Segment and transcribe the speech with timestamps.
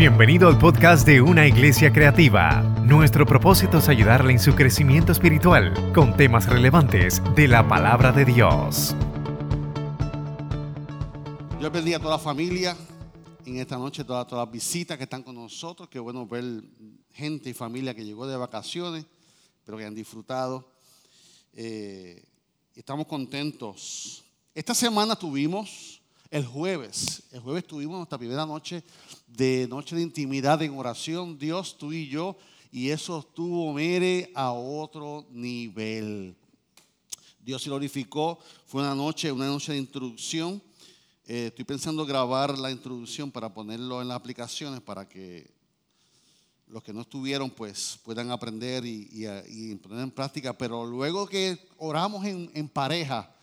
[0.00, 2.62] Bienvenido al podcast de Una Iglesia Creativa.
[2.86, 8.24] Nuestro propósito es ayudarle en su crecimiento espiritual con temas relevantes de la palabra de
[8.24, 8.96] Dios.
[11.60, 12.74] Yo bendiga a toda la familia
[13.44, 15.90] en esta noche, todas, todas las visitas que están con nosotros.
[15.90, 16.46] Qué bueno ver
[17.12, 19.04] gente y familia que llegó de vacaciones,
[19.66, 20.66] pero que han disfrutado.
[21.52, 22.24] Eh,
[22.74, 24.24] estamos contentos.
[24.54, 28.82] Esta semana tuvimos el jueves, el jueves tuvimos nuestra primera noche
[29.36, 32.36] de noche de intimidad en oración, Dios, tú y yo,
[32.72, 36.36] y eso estuvo, mere a otro nivel.
[37.40, 40.62] Dios se glorificó, fue una noche, una noche de introducción.
[41.26, 45.50] Eh, estoy pensando grabar la introducción para ponerlo en las aplicaciones para que
[46.66, 49.26] los que no estuvieron pues puedan aprender y,
[49.82, 50.56] poner en práctica.
[50.56, 53.34] Pero luego que oramos en pareja,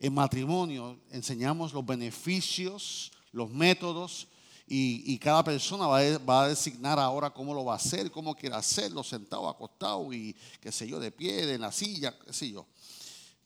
[0.00, 4.26] en matrimonio, enseñamos los beneficios, los métodos
[4.74, 5.98] y, cada persona va
[6.44, 10.72] a, designar ahora cómo lo va a hacer, cómo quiere hacerlo, sentado, acostado y qué
[10.72, 12.64] sé yo, de pie, en la silla, qué sé yo.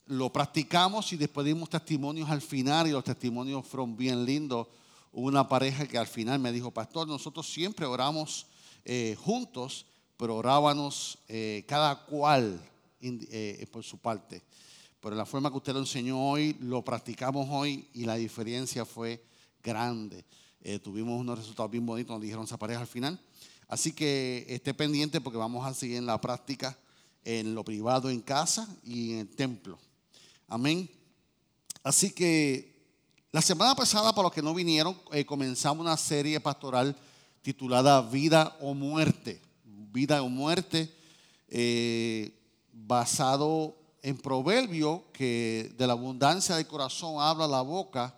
[0.06, 4.68] Lo practicamos y después dimos testimonios al final y los testimonios fueron bien lindos.
[5.10, 8.46] Hubo una pareja que al final me dijo, pastor, nosotros siempre oramos
[8.84, 9.84] eh, juntos,
[10.16, 12.60] pero orábamos eh, cada cual
[13.00, 14.44] eh, por su parte.
[15.00, 19.24] Pero la forma que usted lo enseñó hoy, lo practicamos hoy y la diferencia fue
[19.60, 20.24] grande.
[20.62, 23.20] Eh, tuvimos unos resultados bien bonitos, nos dijeron esa pareja al final.
[23.68, 26.76] Así que esté pendiente porque vamos a seguir en la práctica
[27.26, 29.78] en lo privado en casa y en el templo.
[30.46, 30.88] Amén.
[31.82, 32.76] Así que
[33.32, 36.96] la semana pasada, para los que no vinieron, eh, comenzamos una serie pastoral
[37.42, 39.42] titulada Vida o Muerte.
[39.64, 40.94] Vida o Muerte,
[41.48, 42.32] eh,
[42.72, 48.16] basado en proverbio que de la abundancia del corazón habla la boca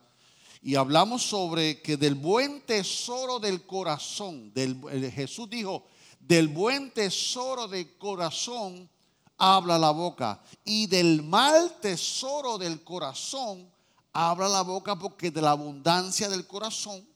[0.63, 5.87] y hablamos sobre que del buen tesoro del corazón, del, Jesús dijo,
[6.21, 8.89] del buen tesoro del corazón
[9.37, 13.71] habla la boca y del mal tesoro del corazón
[14.13, 17.07] habla la boca porque de la abundancia del corazón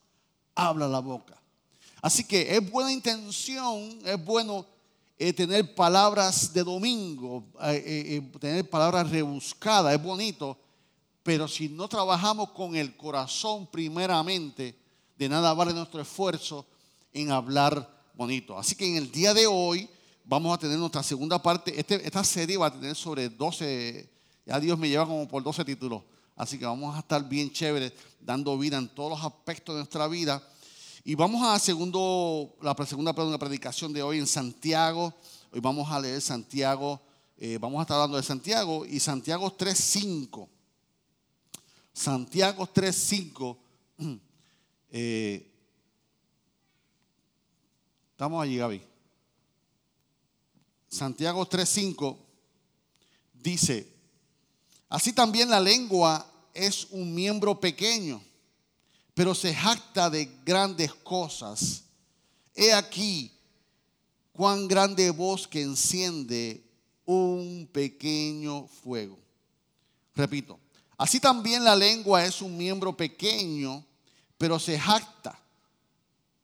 [0.55, 1.37] habla la boca.
[2.00, 4.67] Así que es buena intención, es bueno
[5.19, 10.59] eh, tener palabras de domingo, eh, eh, tener palabras rebuscadas, es bonito,
[11.22, 14.77] pero si no trabajamos con el corazón primeramente,
[15.16, 16.66] de nada vale nuestro esfuerzo
[17.12, 18.59] en hablar bonito.
[18.59, 19.88] Así que en el día de hoy
[20.25, 21.78] vamos a tener nuestra segunda parte.
[21.78, 24.09] Este, esta serie va a tener sobre 12,
[24.47, 26.03] ya Dios me lleva como por 12 títulos.
[26.34, 30.09] Así que vamos a estar bien chéveres, dando vida en todos los aspectos de nuestra
[30.09, 30.43] vida.
[31.05, 35.15] Y vamos a segundo, la segunda predicación de hoy en Santiago.
[35.53, 37.00] Hoy vamos a leer Santiago,
[37.37, 40.49] eh, vamos a estar hablando de Santiago y Santiago 3.5.
[41.93, 43.59] Santiago 3.5.
[44.95, 45.51] Eh,
[48.11, 48.83] estamos allí, Gaby.
[50.87, 52.19] Santiago 3.5
[53.33, 53.91] dice,
[54.91, 58.23] así también la lengua es un miembro pequeño,
[59.15, 61.85] pero se jacta de grandes cosas.
[62.55, 63.33] He aquí
[64.33, 66.63] cuán grande bosque enciende
[67.07, 69.19] un pequeño fuego.
[70.15, 70.61] Repito,
[71.03, 73.85] Así también la lengua es un miembro pequeño,
[74.39, 75.37] pero se jacta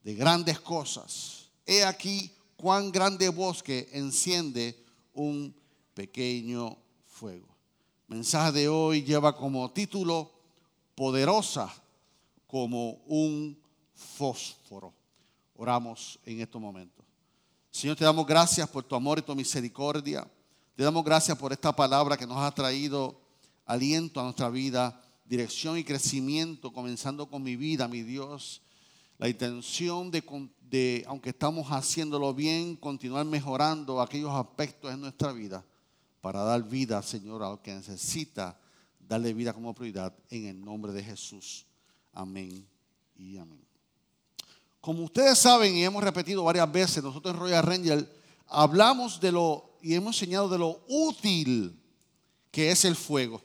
[0.02, 1.48] de grandes cosas.
[1.64, 5.54] He aquí cuán grande bosque enciende un
[5.94, 6.76] pequeño
[7.06, 7.46] fuego.
[8.08, 10.28] mensaje de hoy lleva como título
[10.96, 11.72] poderosa
[12.48, 13.56] como un
[13.94, 14.92] fósforo.
[15.54, 17.06] Oramos en estos momentos.
[17.70, 20.28] Señor, te damos gracias por tu amor y tu misericordia.
[20.74, 23.27] Te damos gracias por esta palabra que nos ha traído
[23.68, 28.62] aliento a nuestra vida, dirección y crecimiento, comenzando con mi vida, mi Dios.
[29.18, 35.64] La intención de, aunque estamos haciéndolo bien, continuar mejorando aquellos aspectos en nuestra vida
[36.22, 38.58] para dar vida, Señor, a lo que necesita
[38.98, 41.66] darle vida como prioridad en el nombre de Jesús.
[42.14, 42.66] Amén
[43.16, 43.60] y amén.
[44.80, 48.16] Como ustedes saben y hemos repetido varias veces, nosotros en Royal Ranger
[48.46, 51.78] hablamos de lo y hemos enseñado de lo útil
[52.50, 53.42] que es el fuego.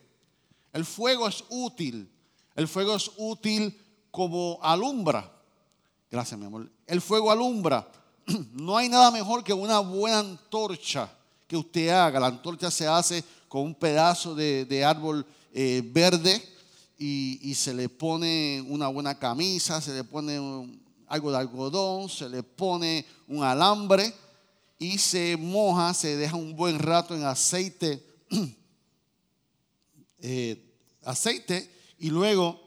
[0.73, 2.09] El fuego es útil.
[2.55, 3.79] El fuego es útil
[4.11, 5.31] como alumbra.
[6.11, 6.69] Gracias, mi amor.
[6.85, 7.87] El fuego alumbra.
[8.53, 11.09] No hay nada mejor que una buena antorcha
[11.47, 12.19] que usted haga.
[12.19, 16.41] La antorcha se hace con un pedazo de, árbol eh, verde
[16.97, 20.39] y, se le pone una buena camisa, se le pone
[21.07, 24.13] algo de algodón, se le pone un alambre
[24.79, 28.03] y se moja, se deja un buen rato en aceite
[30.25, 32.57] Eh, aceite y luego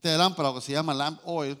[0.00, 1.60] de lámpara, lo que se llama lamp oil,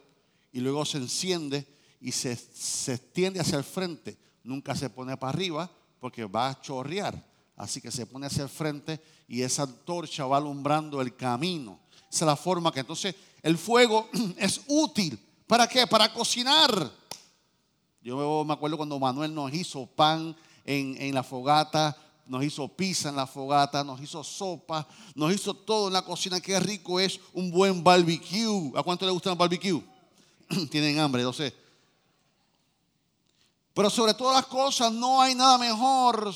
[0.52, 1.66] y luego se enciende
[2.00, 4.16] y se, se extiende hacia el frente.
[4.42, 7.22] Nunca se pone para arriba porque va a chorrear.
[7.56, 8.98] Así que se pone hacia el frente
[9.28, 11.78] y esa antorcha va alumbrando el camino.
[12.10, 15.18] Esa es la forma que entonces el fuego es útil.
[15.46, 15.86] ¿Para qué?
[15.86, 16.90] Para cocinar.
[18.00, 20.34] Yo me acuerdo cuando Manuel nos hizo pan
[20.64, 21.94] en, en la fogata,
[22.30, 24.86] nos hizo pizza en la fogata, nos hizo sopa,
[25.16, 26.40] nos hizo todo en la cocina.
[26.40, 28.70] Qué rico es un buen barbecue.
[28.76, 29.82] ¿A cuánto le gusta el barbecue?
[30.70, 31.52] Tienen hambre, no sé.
[33.74, 36.32] Pero sobre todas las cosas, no hay nada mejor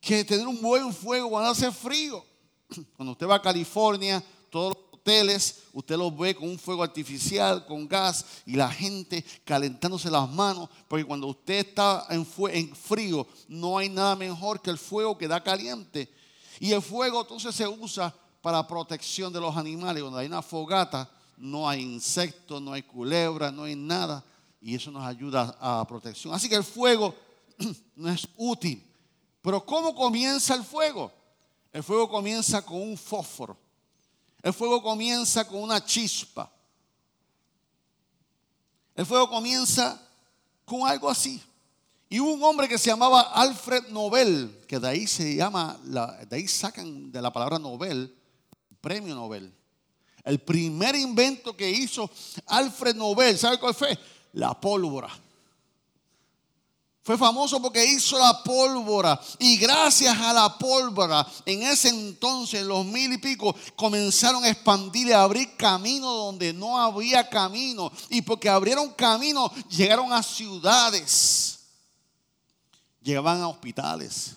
[0.00, 2.24] que tener un buen fuego cuando hace frío.
[2.96, 7.64] Cuando usted va a California, todos los hoteles, usted los ve con un fuego artificial,
[7.64, 13.78] con gas, y la gente calentándose las manos, porque cuando usted está en, frío, no
[13.78, 16.12] hay nada mejor que el fuego que da caliente.
[16.58, 18.12] Y el fuego entonces se usa
[18.42, 20.02] para protección de los animales.
[20.02, 24.24] Cuando hay una fogata, no hay insectos, no hay culebras, no hay nada.
[24.60, 26.34] Y eso nos ayuda a protección.
[26.34, 27.14] Así que el fuego
[27.94, 28.82] no es útil.
[29.40, 31.12] Pero ¿cómo comienza el fuego?
[31.72, 33.65] El fuego comienza con un fósforo.
[34.46, 36.48] El fuego comienza con una chispa.
[38.94, 40.00] El fuego comienza
[40.64, 41.42] con algo así.
[42.08, 46.36] Y hubo un hombre que se llamaba Alfred Nobel, que de ahí se llama, de
[46.36, 48.16] ahí sacan de la palabra Nobel,
[48.80, 49.52] premio Nobel.
[50.22, 52.08] El primer invento que hizo
[52.46, 53.98] Alfred Nobel, ¿sabe cuál fue?
[54.34, 55.10] La pólvora.
[57.06, 59.20] Fue famoso porque hizo la pólvora.
[59.38, 65.06] Y gracias a la pólvora, en ese entonces, los mil y pico, comenzaron a expandir
[65.06, 67.92] y a abrir camino donde no había camino.
[68.08, 71.60] Y porque abrieron camino, llegaron a ciudades.
[73.00, 74.34] Llegaban a hospitales.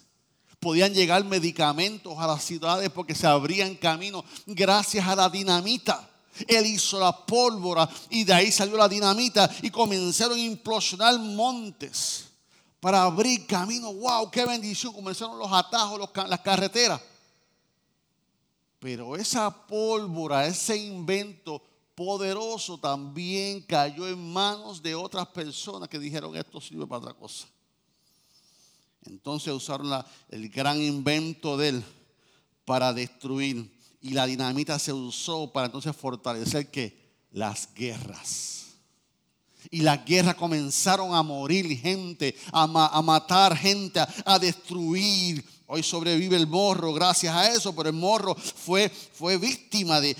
[0.59, 6.07] Podían llegar medicamentos a las ciudades porque se abrían camino gracias a la dinamita.
[6.47, 12.28] Él hizo la pólvora y de ahí salió la dinamita y comenzaron a implosionar montes
[12.79, 13.93] para abrir camino.
[13.93, 14.31] ¡Wow!
[14.31, 14.93] ¡Qué bendición!
[14.93, 17.01] Comenzaron los atajos, las carreteras.
[18.79, 21.61] Pero esa pólvora, ese invento
[21.93, 27.45] poderoso también cayó en manos de otras personas que dijeron esto sirve para otra cosa.
[29.05, 31.83] Entonces usaron el gran invento de él
[32.63, 33.77] para destruir.
[34.01, 36.97] Y la dinamita se usó para entonces fortalecer que
[37.31, 38.58] las guerras.
[39.71, 42.65] Y las guerras comenzaron a morir gente, a,
[43.01, 45.45] matar gente, a, destruir.
[45.67, 50.15] Hoy sobrevive el morro gracias a eso, pero el morro fue, fue víctima de,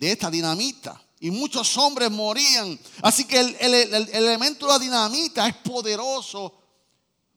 [0.00, 1.02] esta dinamita.
[1.18, 2.78] Y muchos hombres morían.
[3.02, 6.61] Así que el, el elemento de la dinamita es poderoso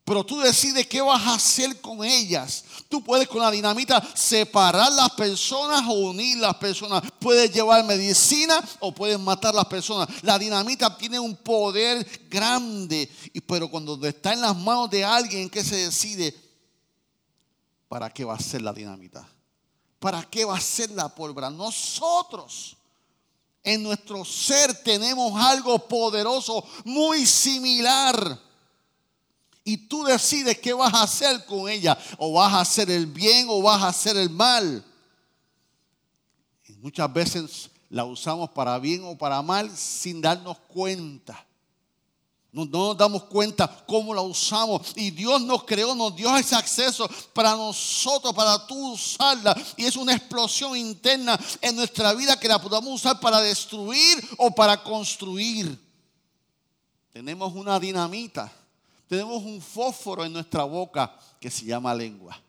[0.05, 2.63] pero tú decides qué vas a hacer con ellas.
[2.87, 7.01] Tú puedes con la dinamita separar las personas o unir las personas.
[7.19, 10.07] Puedes llevar medicina o puedes matar las personas.
[10.21, 13.11] La dinamita tiene un poder grande.
[13.47, 16.35] Pero cuando está en las manos de alguien que se decide,
[17.87, 19.27] ¿para qué va a ser la dinamita?
[19.97, 21.49] ¿Para qué va a ser la pólvora?
[21.49, 22.77] Nosotros
[23.63, 28.44] en nuestro ser tenemos algo poderoso muy similar
[29.67, 31.97] y tú decides qué vas a hacer con ella.
[32.19, 34.85] O vas a hacer el bien o vas a hacer el mal.
[36.67, 41.43] Y muchas veces la usamos para bien o para mal sin darnos cuenta.
[42.51, 44.93] No, nos damos cuenta cómo la usamos.
[44.95, 49.59] Y Dios nos creó, nos dio ese acceso para nosotros, para tú usarla.
[49.77, 54.51] Y es una explosión interna en nuestra vida que la podamos usar para destruir o
[54.51, 55.83] para construir.
[57.11, 58.51] Tenemos una dinamita
[59.07, 62.41] tenemos un fósforo en nuestra boca que se llama lengua.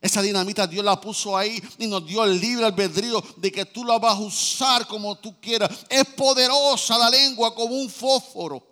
[0.00, 3.84] Esa dinamita Dios la puso ahí y nos dio el libre albedrío de que tú
[3.84, 5.86] la vas a usar como tú quieras.
[5.88, 8.62] Es poderosa la lengua como un fósforo.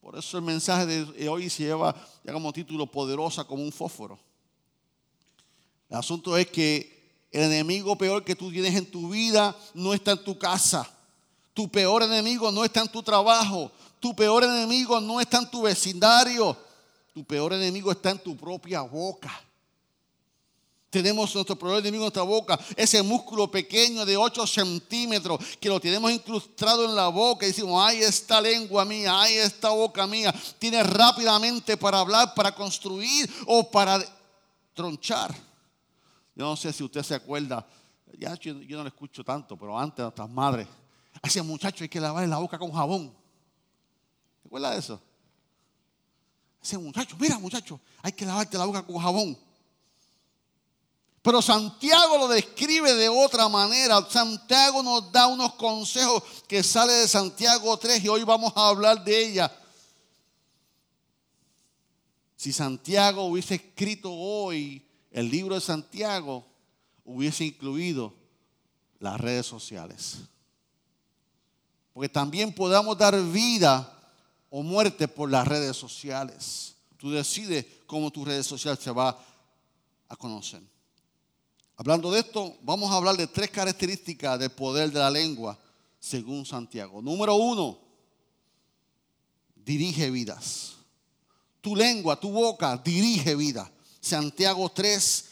[0.00, 1.94] Por eso el mensaje de hoy se lleva
[2.24, 4.18] ya como título poderosa como un fósforo.
[5.90, 10.12] El asunto es que el enemigo peor que tú tienes en tu vida no está
[10.12, 10.90] en tu casa.
[11.52, 13.70] Tu peor enemigo no está en tu trabajo.
[14.02, 16.56] Tu peor enemigo no está en tu vecindario.
[17.14, 19.30] Tu peor enemigo está en tu propia boca.
[20.90, 25.78] Tenemos nuestro peor enemigo en nuestra boca, ese músculo pequeño de 8 centímetros que lo
[25.78, 30.34] tenemos incrustado en la boca y decimos, ay, esta lengua mía, ay, esta boca mía.
[30.58, 34.04] Tiene rápidamente para hablar, para construir o para
[34.74, 35.32] tronchar.
[36.34, 37.64] Yo no sé si usted se acuerda,
[38.18, 40.66] ya yo, no lo escucho tanto, pero antes nuestras madres,
[41.22, 43.21] a ese muchacho hay que lavarle la boca con jabón.
[44.44, 45.00] ¿Recuerda eso?
[46.62, 49.36] Ese muchacho, mira muchacho, hay que lavarte la boca con jabón.
[51.22, 54.04] Pero Santiago lo describe de otra manera.
[54.10, 59.04] Santiago nos da unos consejos que sale de Santiago 3 y hoy vamos a hablar
[59.04, 59.52] de ella.
[62.36, 66.44] Si Santiago hubiese escrito hoy el libro de Santiago,
[67.04, 68.12] hubiese incluido
[68.98, 70.18] las redes sociales.
[71.92, 73.91] Porque también podamos dar vida
[74.54, 76.74] o muerte por las redes sociales.
[76.98, 79.18] Tú decides cómo tu redes social se va
[80.08, 80.60] a conocer.
[81.76, 85.58] Hablando de esto, vamos a hablar de tres características del poder de la lengua
[85.98, 87.00] según Santiago.
[87.00, 87.78] Número uno,
[89.56, 90.74] dirige vidas.
[91.62, 93.72] Tu lengua, tu boca dirige vida.
[94.02, 95.24] Santiago 3,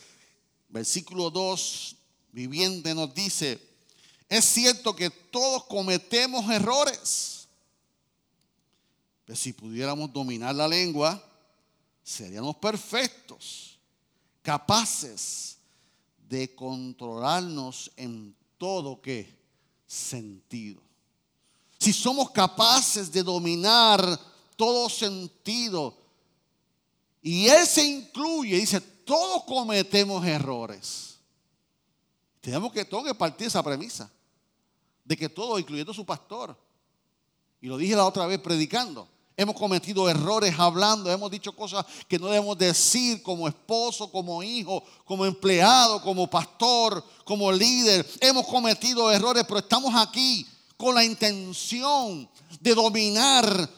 [0.70, 1.96] versículo 2,
[2.32, 3.60] viviente nos dice,
[4.30, 7.39] es cierto que todos cometemos errores,
[9.36, 11.22] si pudiéramos dominar la lengua,
[12.02, 13.78] seríamos perfectos,
[14.42, 15.58] capaces
[16.28, 19.38] de controlarnos en todo que
[19.86, 20.80] sentido.
[21.78, 24.00] Si somos capaces de dominar
[24.56, 25.96] todo sentido,
[27.22, 31.18] y Él se incluye, dice, todos cometemos errores.
[32.40, 34.10] Tenemos que, tengo que partir esa premisa
[35.04, 36.56] de que todos, incluyendo su pastor,
[37.60, 39.08] y lo dije la otra vez predicando,
[39.40, 44.84] hemos cometido errores hablando, hemos dicho cosas que no debemos decir como esposo, como hijo,
[45.06, 48.06] como empleado, como pastor, como líder.
[48.20, 52.28] Hemos cometido errores, pero estamos aquí con la intención
[52.60, 53.70] de dominar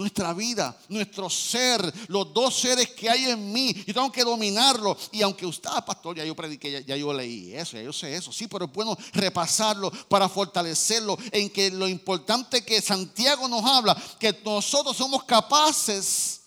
[0.00, 3.68] nuestra vida, nuestro ser, los dos seres que hay en mí.
[3.68, 4.96] Y tengo que dominarlo.
[5.12, 8.16] Y aunque usted, ah, pastor, ya yo prediqué, ya, yo leí eso, ya yo sé
[8.16, 8.32] eso.
[8.32, 11.18] Sí, pero es bueno repasarlo para fortalecerlo.
[11.30, 16.40] En que lo importante que Santiago nos habla, que nosotros somos capaces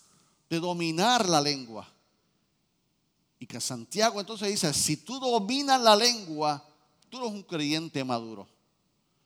[0.50, 1.88] de dominar la lengua.
[3.38, 6.66] Y que Santiago entonces dice, si tú dominas la lengua,
[7.08, 8.48] tú eres un creyente maduro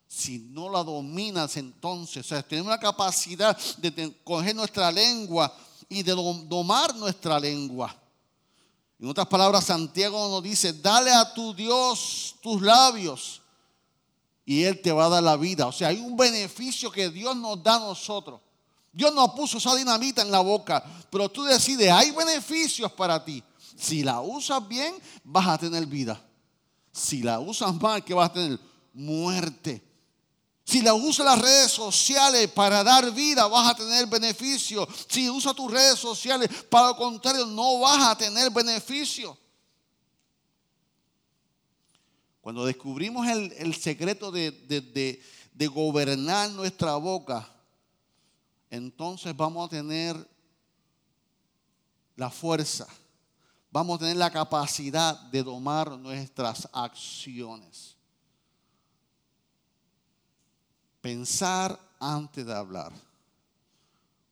[0.08, 5.54] si no la dominas entonces, o sea, tenemos la capacidad de coger nuestra lengua
[5.86, 7.94] y de domar nuestra lengua.
[8.98, 13.42] En otras palabras, Santiago nos dice, dale a tu Dios tus labios
[14.46, 15.66] y Él te va a dar la vida.
[15.66, 18.40] O sea, hay un beneficio que Dios nos da a nosotros.
[18.90, 23.44] Dios nos puso esa dinamita en la boca, pero tú decides, hay beneficios para ti.
[23.76, 26.20] Si la usas bien, vas a tener vida.
[26.90, 28.58] Si la usas mal, ¿qué vas a tener?
[28.94, 29.87] Muerte.
[30.68, 34.86] Si la usas las redes sociales para dar vida, vas a tener beneficio.
[35.08, 39.34] Si usas tus redes sociales para lo contrario, no vas a tener beneficio.
[42.42, 45.22] Cuando descubrimos el, secreto de,
[45.54, 47.50] de gobernar nuestra boca,
[48.68, 50.28] entonces vamos a tener
[52.14, 52.86] la fuerza,
[53.70, 57.97] vamos a tener la capacidad de domar nuestras acciones.
[61.00, 62.92] Pensar antes de hablar.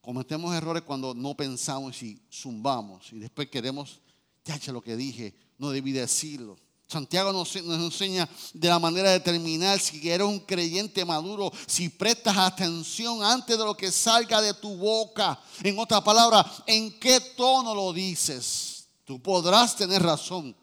[0.01, 3.99] Cometemos errores cuando no pensamos y zumbamos y después queremos,
[4.45, 6.57] ya lo que dije, no debí decirlo.
[6.87, 12.37] Santiago nos, enseña de la manera de terminar si eres un creyente maduro, si prestas
[12.37, 15.37] atención antes de lo que salga de tu boca.
[15.61, 18.87] En otra palabra, ¿en qué tono lo dices?
[19.03, 20.55] Tú podrás tener razón.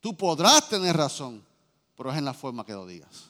[0.00, 1.47] Tú podrás tener razón
[1.98, 3.24] pero es en la forma que lo digas.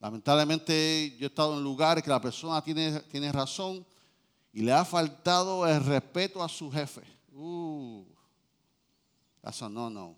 [0.00, 3.86] Lamentablemente yo he estado en lugares que la persona tiene, tiene razón
[4.50, 7.02] y le ha faltado el respeto a su jefe.
[7.34, 8.02] Uh,
[9.42, 10.16] eso no, no.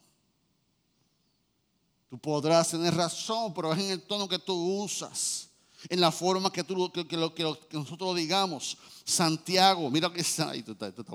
[2.09, 4.55] Tú podrás tener razón, pero es en el tono que tú
[4.85, 5.51] usas,
[5.89, 8.79] en la forma que, tú, que, que, que nosotros lo digamos.
[9.05, 10.53] Santiago, mira que está,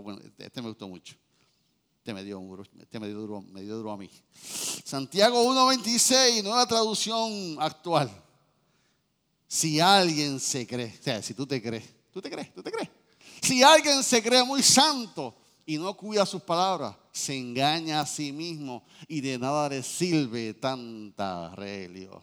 [0.01, 1.15] bueno, este me gustó mucho.
[2.07, 2.41] Este me dio,
[2.79, 4.09] este me dio, duro, me dio duro a mí.
[4.85, 8.09] Santiago 1.26, nueva traducción actual.
[9.45, 11.83] Si alguien se cree, o sea, si tú te crees,
[12.13, 12.89] tú te crees, tú te crees.
[13.41, 15.35] Si alguien se cree muy santo
[15.65, 20.53] y no cuida sus palabras, se engaña a sí mismo y de nada le sirve
[20.53, 22.21] tanta religión.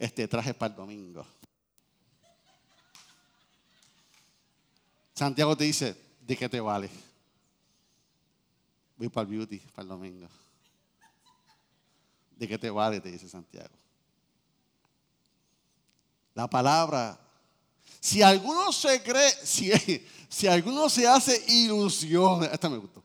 [0.00, 1.24] Este traje para el domingo.
[5.14, 6.90] Santiago te dice, ¿de qué te vale?
[9.00, 10.28] Voy para el beauty, para el domingo.
[12.36, 13.00] ¿De qué te vale?
[13.00, 13.74] Te dice Santiago.
[16.34, 17.18] La palabra.
[17.98, 19.72] Si alguno se cree, si,
[20.28, 23.02] si alguno se hace ilusiones, esta me gustó.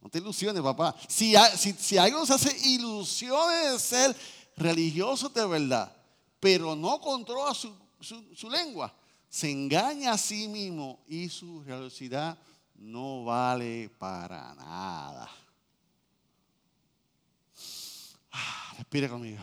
[0.00, 0.96] No te ilusiones, papá.
[1.06, 4.16] Si, si, si alguno se hace ilusiones de ser
[4.56, 5.94] religioso de verdad,
[6.40, 8.90] pero no controla su, su, lengua,
[9.28, 12.38] se engaña a sí mismo y su religiosidad
[12.82, 15.30] no vale para nada.
[18.32, 19.42] Ah, respire conmigo.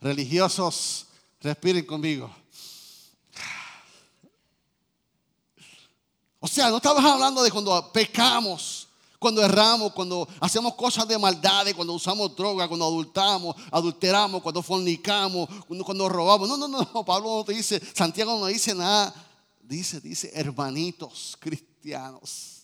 [0.00, 1.06] Religiosos,
[1.40, 2.30] respiren conmigo.
[6.38, 8.86] O sea, no estamos hablando de cuando pecamos,
[9.18, 15.48] cuando erramos, cuando hacemos cosas de maldades, cuando usamos droga, cuando adultamos, adulteramos, cuando fornicamos,
[15.66, 16.46] cuando, robamos.
[16.46, 19.25] No, no, no, Pablo no te dice, Santiago no dice nada.
[19.66, 22.62] Dice, dice, hermanitos cristianos,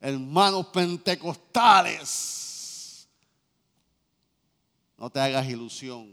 [0.00, 3.08] hermanos pentecostales.
[4.98, 6.10] No te hagas ilusión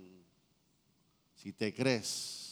[1.35, 2.43] si te crees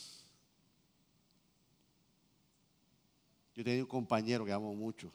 [3.55, 5.11] Yo tenía un compañero que amo mucho.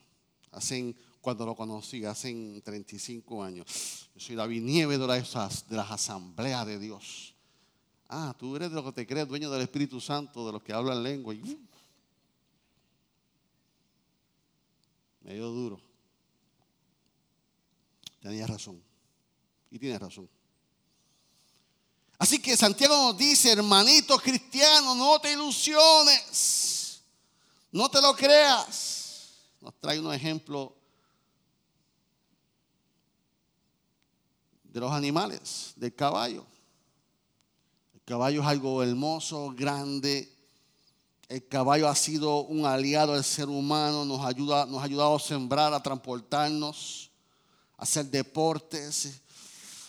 [0.52, 4.08] Hacen, cuando lo conocí, hace 35 años.
[4.14, 7.34] Yo soy David Nieves de las, de asambleas de Dios.
[8.08, 10.72] Ah, tú eres de los que te crees dueño del Espíritu Santo, de los que
[10.72, 11.34] hablan lengua.
[11.34, 11.58] Y,
[15.26, 15.80] uh, medio duro.
[18.20, 18.82] Tenía razón.
[19.70, 20.28] Y tiene razón.
[22.18, 27.02] Así que Santiago nos dice, hermanitos cristianos, no te ilusiones.
[27.72, 29.34] No te lo creas.
[29.60, 30.74] Nos trae un ejemplo
[34.62, 36.46] de los animales, del caballo.
[37.94, 40.35] El caballo es algo hermoso, grande.
[41.28, 45.20] El caballo ha sido un aliado del ser humano, nos, ayuda, nos ha ayudado a
[45.20, 47.10] sembrar, a transportarnos,
[47.76, 49.22] a hacer deportes.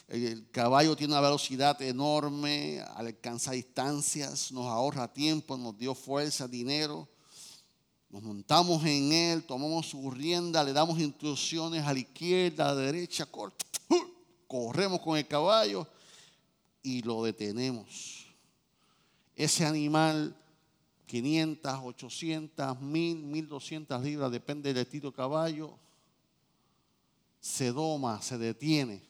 [0.07, 7.07] El caballo tiene una velocidad enorme, alcanza distancias, nos ahorra tiempo, nos dio fuerza, dinero.
[8.09, 12.81] Nos montamos en él, tomamos su rienda, le damos instrucciones a la izquierda, a la
[12.81, 13.27] derecha,
[14.47, 15.87] corremos con el caballo
[16.81, 18.25] y lo detenemos.
[19.35, 20.35] Ese animal,
[21.07, 25.79] 500, 800, 1000, 1200 libras, depende del estilo de caballo,
[27.39, 29.01] se doma, se detiene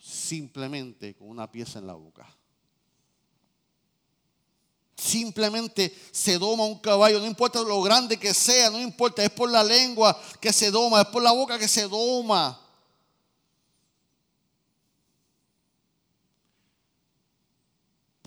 [0.00, 2.26] simplemente con una pieza en la boca.
[4.96, 9.50] Simplemente se doma un caballo, no importa lo grande que sea, no importa, es por
[9.50, 12.67] la lengua que se doma, es por la boca que se doma.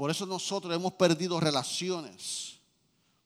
[0.01, 2.53] Por eso nosotros hemos perdido relaciones,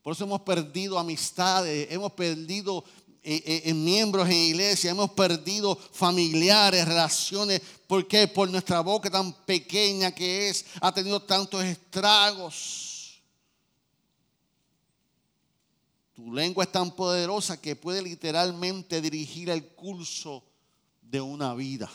[0.03, 2.83] por eso hemos perdido amistades, hemos perdido
[3.23, 7.61] eh, eh, en miembros en iglesia, hemos perdido familiares, relaciones.
[7.87, 8.27] ¿Por qué?
[8.27, 13.21] Por nuestra boca tan pequeña que es, ha tenido tantos estragos.
[16.13, 20.43] Tu lengua es tan poderosa que puede literalmente dirigir el curso
[21.01, 21.89] de una vida.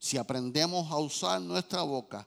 [0.00, 2.26] Si aprendemos a usar nuestra boca,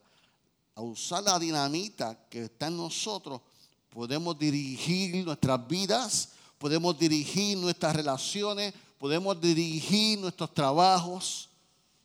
[0.76, 3.42] a usar la dinamita que está en nosotros,
[3.90, 11.50] podemos dirigir nuestras vidas, podemos dirigir nuestras relaciones, podemos dirigir nuestros trabajos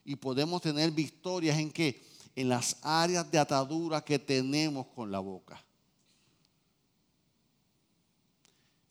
[0.07, 2.02] y podemos tener victorias en qué?
[2.35, 5.62] En las áreas de atadura que tenemos con la boca.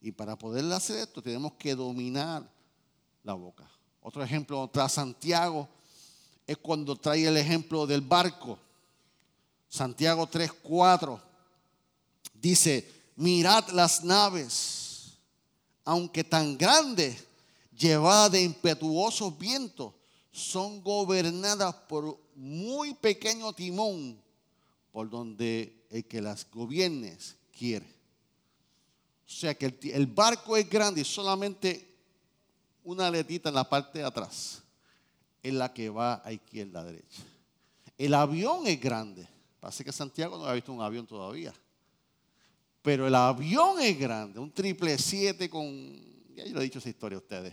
[0.00, 2.48] Y para poder hacer esto tenemos que dominar
[3.24, 3.68] la boca.
[4.00, 5.68] Otro ejemplo tras Santiago
[6.48, 8.58] es cuando trae el ejemplo del barco.
[9.68, 11.20] Santiago 3:4
[12.32, 15.12] dice, mirad las naves,
[15.84, 17.22] aunque tan grandes,
[17.76, 19.92] llevadas de impetuosos vientos,
[20.32, 24.18] son gobernadas por muy pequeño timón,
[24.90, 27.18] por donde el que las gobierne
[27.56, 27.86] quiere.
[29.26, 31.94] O sea que el, barco es grande y solamente
[32.84, 34.62] una aletita en la parte de atrás
[35.48, 37.22] es la que va a izquierda, a derecha.
[37.96, 39.28] El avión es grande.
[39.60, 41.52] Parece que Santiago no ha visto un avión todavía.
[42.82, 45.64] Pero el avión es grande, un triple 7 con,
[46.34, 47.52] ya yo le he dicho esa historia a ustedes,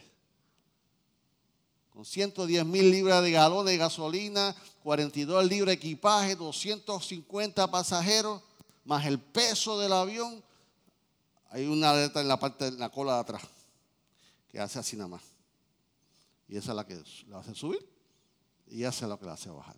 [1.90, 8.42] con 110 mil libras de galones de gasolina, 42 libras de equipaje, 250 pasajeros,
[8.86, 10.44] más el peso del avión,
[11.50, 13.42] hay una letra en la parte de la cola de atrás
[14.50, 15.35] que hace así nada más.
[16.48, 17.88] Y esa es la que la hace subir
[18.68, 19.78] y esa es la que la hace bajar.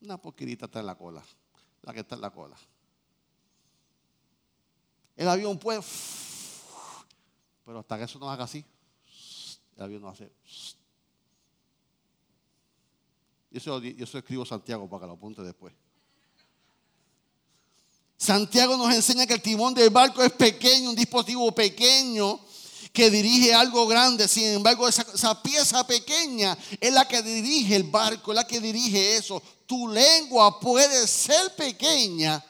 [0.00, 1.24] Una poquitita está en la cola,
[1.82, 2.56] la que está en la cola.
[5.16, 5.80] El avión puede,
[7.64, 8.64] pero hasta que eso no haga así,
[9.76, 10.30] el avión no hace.
[13.50, 15.72] Y eso, yo eso escribo Santiago para que lo apunte después.
[18.18, 22.40] Santiago nos enseña que el timón del barco es pequeño, un dispositivo pequeño
[22.96, 24.26] que dirige algo grande.
[24.26, 29.18] Sin embargo, esa, pieza pequeña es la que dirige el barco, es la que dirige
[29.18, 29.42] eso.
[29.66, 32.42] Tu lengua puede ser pequeña,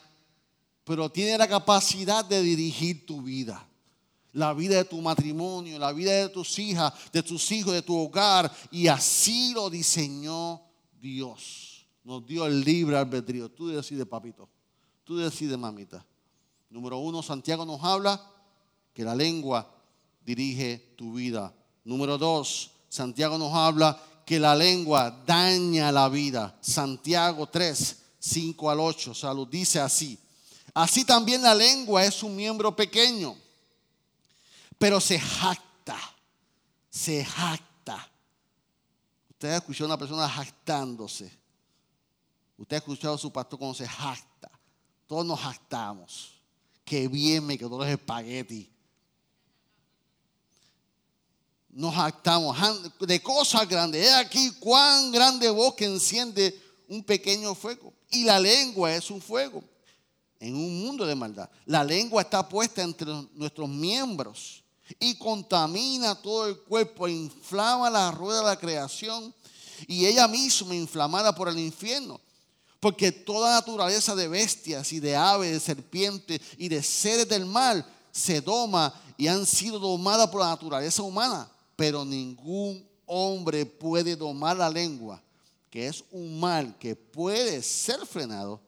[0.85, 3.61] pero tiene la capacidad de dirigir tu vida.
[4.32, 7.98] la vida de tu matrimonio, la vida de tus hijas, de tus hijos, de tu
[7.98, 8.54] hogar.
[8.70, 10.62] Y así lo diseñó
[11.00, 11.87] Dios.
[12.04, 13.50] Nos dio el libre albedrío.
[13.50, 14.48] Tú decides, papito.
[15.02, 16.06] Tú decides, mamita.
[16.70, 18.20] Número uno, Santiago nos habla
[18.92, 19.75] que la lengua
[20.26, 21.54] dirige tu vida.
[21.84, 26.58] Número dos, Santiago nos habla que la lengua daña la vida.
[26.60, 30.18] Santiago 3, 5 al 8, salud, dice así.
[30.74, 33.36] Así también la lengua es un miembro pequeño,
[34.78, 35.96] pero se jacta,
[36.90, 38.10] se jacta.
[39.30, 41.32] Usted ha escuchado a una persona jactándose.
[42.58, 44.50] Usted ha escuchado a su pastor cuando se jacta.
[45.06, 46.32] Todos nos jactamos.
[46.84, 48.75] Qué bien me quedó los espaguetis
[51.76, 52.56] nos jactamos
[53.00, 54.06] de cosas grandes.
[54.06, 56.58] He aquí cuán grande que enciende
[56.88, 57.92] un pequeño fuego.
[58.10, 59.62] Y la lengua es un fuego
[60.40, 61.50] en un mundo de maldad.
[61.66, 64.64] La lengua está puesta entre nuestros miembros
[64.98, 69.34] y contamina todo el cuerpo, inflama la rueda de la creación
[69.86, 72.18] y ella misma inflamada por el infierno.
[72.80, 77.84] Porque toda naturaleza de bestias y de aves, de serpientes y de seres del mal
[78.10, 84.56] se doma y han sido domadas por la naturaleza humana pero ningún hombre puede domar
[84.56, 85.22] la lengua,
[85.70, 88.60] que es un mal que puede ser frenado,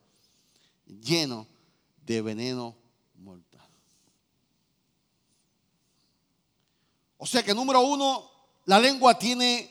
[0.86, 1.46] lleno
[2.04, 2.76] de veneno
[3.16, 3.66] mortal.
[7.16, 8.30] O sea que número uno,
[8.66, 9.70] la lengua tiene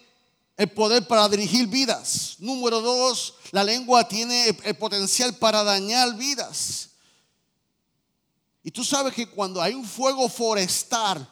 [0.58, 2.36] el poder para dirigir vidas.
[2.40, 6.90] Número dos, la lengua tiene el potencial para dañar vidas.
[8.64, 11.26] Y tú sabes que cuando hay un fuego forestal,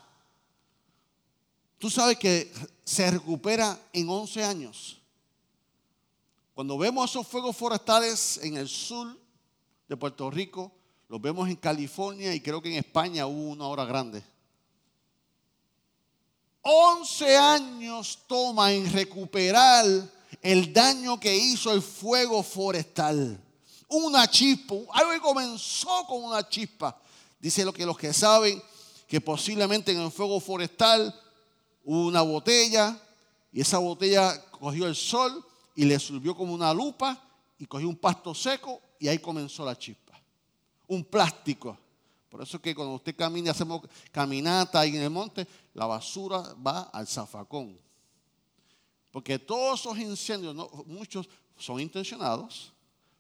[1.78, 2.52] Tú sabes que
[2.84, 5.02] se recupera en 11 años.
[6.54, 9.20] Cuando vemos esos fuegos forestales en el sur
[9.88, 10.72] de Puerto Rico,
[11.10, 14.24] los vemos en California y creo que en España hubo una hora grande.
[16.62, 19.86] 11 años toma en recuperar
[20.42, 23.40] el daño que hizo el fuego forestal.
[23.88, 27.00] Una chispa, algo que comenzó con una chispa.
[27.40, 28.62] Dice lo que los que saben
[29.08, 31.14] que posiblemente en el fuego forestal
[31.86, 33.00] una botella
[33.54, 35.46] y esa botella cogió el sol
[35.76, 37.22] y le subió como una lupa
[37.58, 40.20] y cogió un pasto seco y ahí comenzó la chispa.
[40.88, 41.78] Un plástico.
[42.30, 46.82] Por eso que cuando usted camina, hacemos caminata ahí en el monte, la basura va
[46.92, 47.80] al zafacón.
[49.12, 50.54] Porque todos esos incendios,
[50.86, 52.74] muchos son intencionados,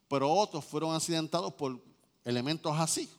[0.10, 1.80] pero otros fueron accidentados por
[2.26, 3.10] elementos así.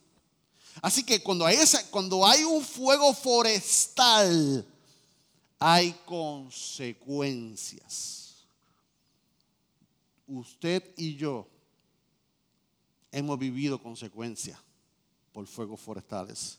[0.83, 1.57] Así que cuando hay,
[1.91, 4.67] cuando hay un fuego forestal,
[5.59, 8.47] hay consecuencias.
[10.27, 11.49] Usted y yo
[13.13, 14.59] hemos vivido consecuencias
[15.33, 16.59] por fuegos forestales.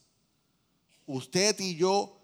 [1.06, 2.18] Usted y yo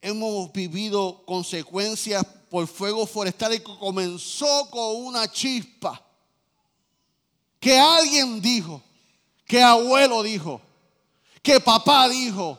[0.00, 6.00] hemos vivido consecuencias por fuegos forestales que comenzó con una chispa.
[7.58, 8.82] Que alguien dijo,
[9.46, 10.60] que abuelo dijo,
[11.42, 12.58] que papá dijo,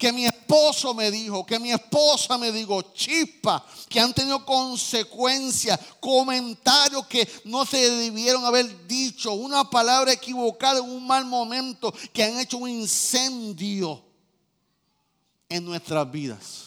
[0.00, 5.78] que mi esposo me dijo, que mi esposa me dijo, chispa, que han tenido consecuencias,
[6.00, 12.24] comentarios que no se debieron haber dicho, una palabra equivocada en un mal momento, que
[12.24, 14.02] han hecho un incendio
[15.50, 16.64] en nuestras vidas.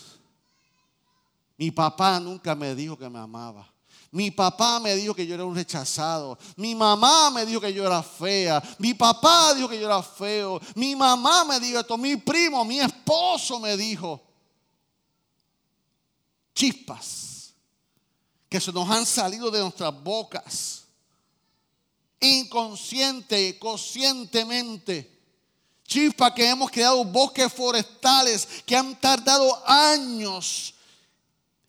[1.57, 3.72] Mi papá nunca me dijo que me amaba.
[4.13, 6.37] Mi papá me dijo que yo era un rechazado.
[6.55, 8.61] Mi mamá me dijo que yo era fea.
[8.77, 10.61] Mi papá dijo que yo era feo.
[10.75, 11.97] Mi mamá me dijo esto.
[11.97, 14.21] Mi primo, mi esposo me dijo.
[16.53, 17.55] Chispas
[18.47, 20.83] que se nos han salido de nuestras bocas.
[22.19, 25.11] Inconsciente conscientemente.
[25.87, 30.75] Chispas que hemos creado bosques forestales que han tardado años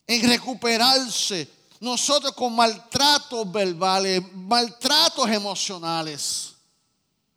[0.07, 6.55] en recuperarse nosotros con maltratos verbales, maltratos emocionales.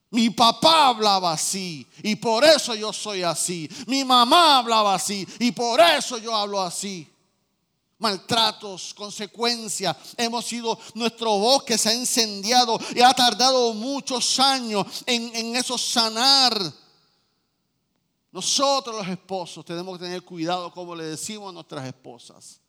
[0.10, 3.70] Mi papá hablaba así y por eso yo soy así.
[3.88, 7.12] Mi mamá hablaba así y por eso yo hablo así.
[8.00, 9.98] Maltratos, consecuencias.
[10.16, 15.78] Hemos sido, nuestro bosque se ha incendiado y ha tardado muchos años en, en eso
[15.78, 16.58] sanar.
[18.32, 22.62] Nosotros los esposos tenemos que tener cuidado como le decimos a nuestras esposas.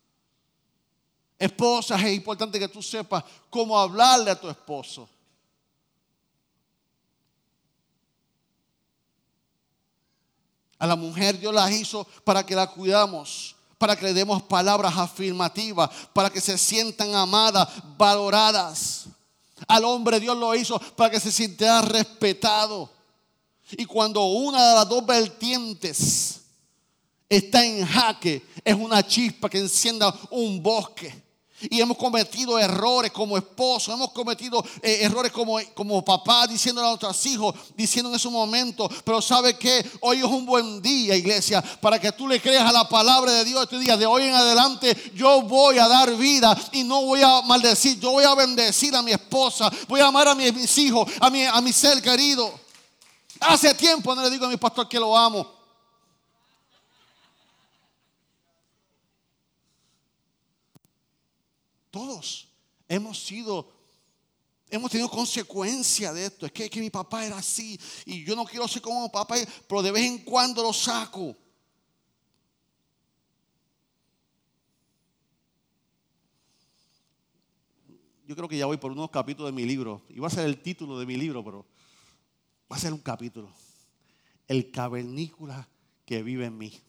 [1.39, 5.09] Esposas, es importante que tú sepas cómo hablarle a tu esposo.
[10.79, 14.97] A la mujer Dios la hizo para que la cuidamos, para que le demos palabras
[14.97, 19.07] afirmativas, para que se sientan amadas, valoradas.
[19.67, 22.91] Al hombre Dios lo hizo para que se sintiera respetado.
[23.73, 26.41] Y cuando una de las dos vertientes
[27.29, 31.28] está en jaque, es una chispa que encienda un bosque.
[31.63, 36.89] Y hemos cometido errores como esposo, hemos cometido eh, errores como, como papá, diciendo a
[36.89, 41.63] nuestros hijos, diciendo en ese momento, pero sabe que hoy es un buen día, iglesia,
[41.81, 43.97] para que tú le creas a la palabra de Dios este día.
[43.97, 48.13] De hoy en adelante yo voy a dar vida y no voy a maldecir, yo
[48.13, 51.61] voy a bendecir a mi esposa, voy a amar a mis, hijos, a mi, a
[51.61, 52.53] mi ser querido.
[53.41, 55.58] Hace tiempo no le digo a mi pastor que lo amo.
[61.99, 62.47] Todos
[62.89, 63.73] hemos sido,
[64.71, 66.47] hemos tenido consecuencia de esto.
[66.47, 69.35] Es que, mi papá era así y yo no quiero ser como mi papá,
[69.67, 71.37] pero de vez en cuando lo saco.
[78.25, 80.03] Yo creo que ya voy por unos capítulos de mi libro.
[80.11, 81.67] Iba a ser el título de mi libro, pero
[82.71, 83.51] va a ser un capítulo.
[84.47, 85.69] El cavernícola
[86.07, 86.81] que vive en mí.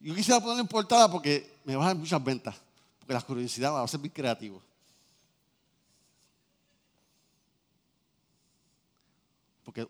[0.00, 2.54] Yo quisiera ponerlo en portada porque me va a dar muchas ventas.
[3.00, 4.62] Porque la curiosidad va a ser muy creativo.
[9.64, 9.86] Porque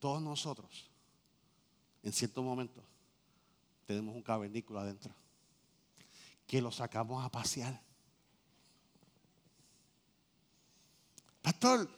[0.00, 0.90] todos nosotros,
[2.02, 2.82] en cierto momento,
[3.86, 5.14] tenemos un cavernículo adentro.
[6.48, 7.80] Que lo sacamos a pasear.
[11.42, 11.88] Pastor,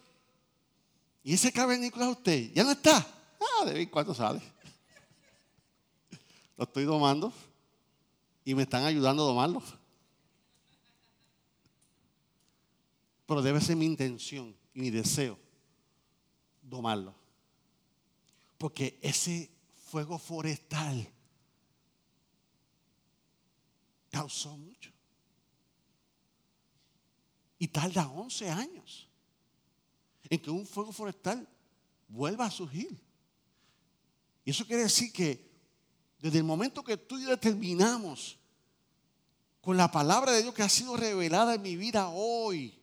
[1.24, 2.52] ¿y ese cavernícolo es usted?
[2.52, 2.98] ¿Ya no está?
[3.40, 4.42] Ah, de vez en cuando sale.
[6.58, 7.32] Lo estoy domando
[8.44, 9.62] y me están ayudando a domarlo.
[13.26, 15.38] Pero debe ser mi intención y mi deseo
[16.62, 17.14] domarlo.
[18.58, 19.50] Porque ese
[19.90, 21.08] fuego forestal
[24.10, 24.90] causó mucho.
[27.58, 29.08] Y tarda 11 años
[30.28, 31.48] en que un fuego forestal
[32.08, 32.98] vuelva a surgir.
[34.44, 35.51] Y eso quiere decir que
[36.22, 38.38] desde el momento que tú y yo determinamos
[39.60, 42.78] con la palabra de Dios que ha sido revelada en mi vida hoy,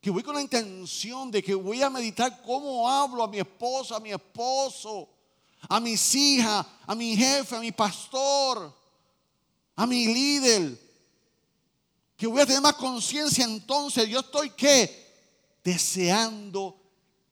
[0.00, 3.96] que voy con la intención de que voy a meditar cómo hablo a mi esposa,
[3.96, 5.10] a mi esposo,
[5.68, 8.74] a mis hijas, a mi jefe, a mi pastor,
[9.76, 10.80] a mi líder,
[12.16, 15.12] que voy a tener más conciencia entonces, yo estoy qué?
[15.62, 16.81] Deseando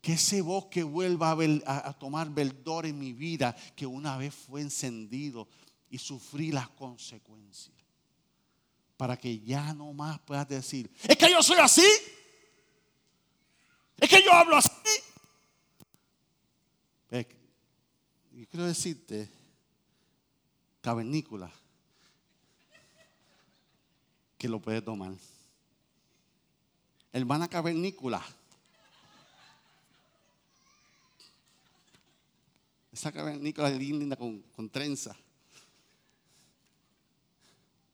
[0.01, 1.37] que ese bosque vuelva
[1.67, 5.49] a, tomar verdor en mi vida que una vez fue encendido
[5.91, 7.77] y sufrí las consecuencias.
[8.97, 11.87] Para que ya no más puedas decir, es que yo soy así.
[13.99, 14.71] Es que yo hablo así.
[18.33, 19.29] Y quiero decirte,
[20.81, 21.53] cavernícola,
[24.39, 25.13] que lo puedes tomar.
[27.13, 28.25] Hermana cavernícola
[32.93, 35.17] Esa cavernícola linda con, con trenza.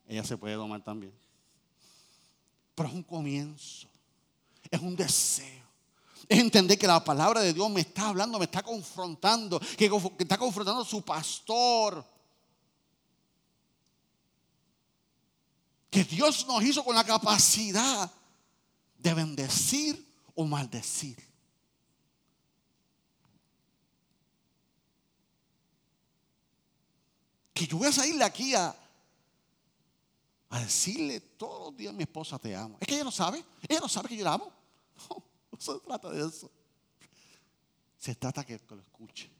[0.08, 1.12] Ella se puede domar también.
[2.74, 3.88] Pero es un comienzo.
[4.70, 5.66] Es un deseo.
[6.28, 10.22] Es entender que la palabra de Dios me está hablando, me está confrontando, que, que
[10.22, 12.04] está confrontando a su pastor.
[15.90, 18.10] Que Dios nos hizo con la capacidad
[18.98, 20.04] de bendecir
[20.34, 21.16] o maldecir.
[27.56, 28.76] Que yo voy a salir de aquí a,
[30.50, 32.76] decirle todos los días mi esposa te amo.
[32.80, 34.52] Es que ella no sabe, ella no sabe que yo la amo.
[35.08, 36.50] No, no se trata de eso.
[37.98, 39.30] Se trata que, que lo escuche.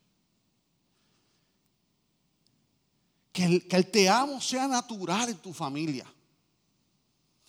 [3.33, 6.07] Que el, que el te amo sea natural en tu familia.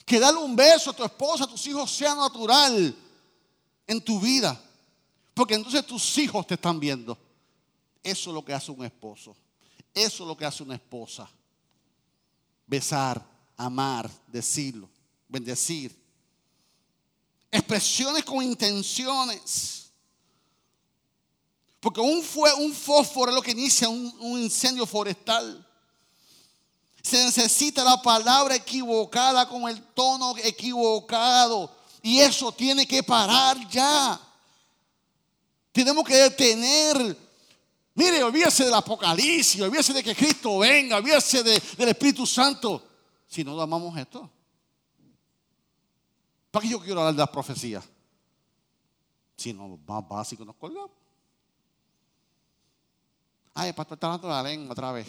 [0.05, 2.95] Que darle un beso a tu esposa, a tus hijos sea natural
[3.85, 4.61] en tu vida.
[5.33, 7.17] Porque entonces tus hijos te están viendo.
[8.03, 9.35] Eso es lo que hace un esposo.
[9.97, 11.27] Eso es lo que hace una esposa.
[12.67, 14.87] Besar, amar, decirlo,
[15.27, 15.99] bendecir.
[17.49, 19.89] Expresiones con intenciones.
[21.79, 22.23] Porque un,
[22.59, 25.65] un fósforo es lo que inicia un, un incendio forestal.
[27.01, 31.75] Se necesita la palabra equivocada con el tono equivocado.
[32.03, 34.21] Y eso tiene que parar ya.
[35.71, 37.26] Tenemos que detener
[37.97, 42.83] Mire, olvídese del Apocalipsis, olvídese de que Cristo venga, olvídese del Espíritu Santo.
[43.27, 44.29] Si no amamos esto.
[46.51, 47.83] ¿Para qué yo quiero hablar de las profecías?
[49.35, 50.91] Si no, más básico nos colgamos.
[53.55, 55.07] Ay, el pastor está hablando de la lengua otra vez.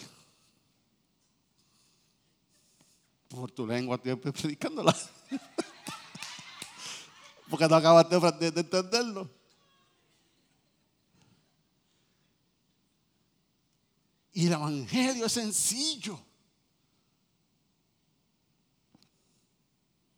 [3.27, 4.95] Por tu lengua estoy predicándola.
[7.51, 9.29] Porque no acabaste de entenderlo.
[14.39, 16.17] Y el Evangelio es sencillo.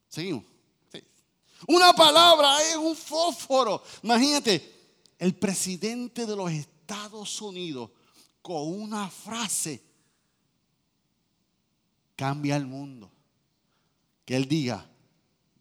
[0.08, 0.44] Seguimos.
[1.68, 3.82] Una palabra es un fósforo.
[4.04, 7.90] Imagínate, el presidente de los Estados Unidos
[8.44, 9.82] con una frase
[12.16, 13.12] cambia el mundo.
[14.24, 14.88] Que él diga,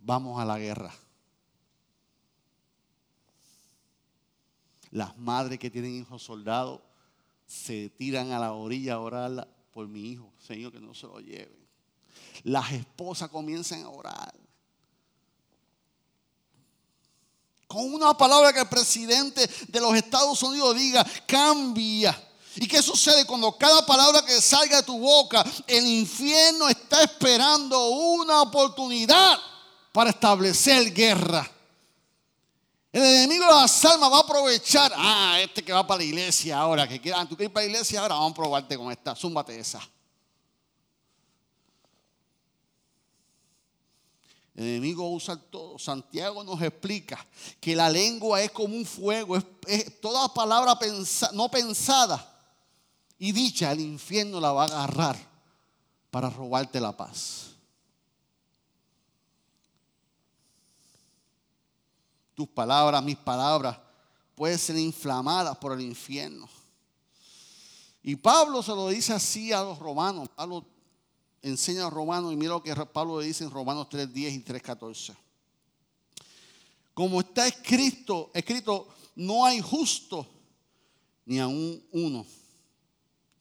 [0.01, 0.95] vamos a la guerra.
[4.91, 6.83] Las madres que tienen hijos soldados
[7.51, 11.19] se tiran a la orilla a orar por mi hijo, Señor, que no se lo
[11.19, 11.59] lleven.
[12.45, 14.33] Las esposas comienzan a orar.
[17.67, 22.17] Con una palabra que el presidente de los Estados Unidos diga, cambia.
[22.55, 27.89] ¿Y qué sucede cuando cada palabra que salga de tu boca, el infierno está esperando
[27.89, 29.39] una oportunidad
[29.93, 31.51] para establecer guerra?
[32.93, 34.93] El enemigo de las almas va a aprovechar.
[34.97, 37.73] Ah, este que va para la iglesia ahora, que quieran, tú quieres ir para la
[37.73, 39.81] iglesia ahora, vamos a probarte con esta, zúmbate esa.
[44.57, 45.79] El enemigo usa todo.
[45.79, 47.25] Santiago nos explica
[47.61, 50.77] que la lengua es como un fuego, es, toda palabra
[51.33, 52.27] no pensada
[53.19, 55.17] y dicha, el infierno la va a agarrar
[56.11, 57.50] para robarte la paz.
[62.41, 63.77] Tus palabras, mis palabras,
[64.35, 66.49] pueden ser inflamadas por el infierno.
[68.03, 70.27] Y Pablo se lo dice así a los romanos.
[70.35, 70.65] Pablo
[71.43, 74.43] enseña a los romanos y mira lo que Pablo le dice en Romanos 3.10 y
[74.43, 75.15] 3.14.
[76.95, 80.27] Como está escrito, escrito, no hay justo
[81.27, 82.25] ni aún uno.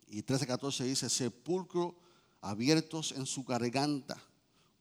[0.09, 1.95] Y 13.14 dice, sepulcro
[2.41, 4.21] abiertos en su garganta,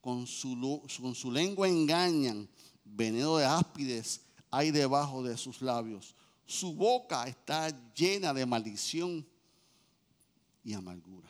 [0.01, 2.49] con su, con su lengua engañan
[2.95, 4.21] veneno de áspides
[4.51, 6.15] hay debajo de sus labios.
[6.47, 9.27] Su boca está llena de maldición
[10.65, 11.29] y amargura.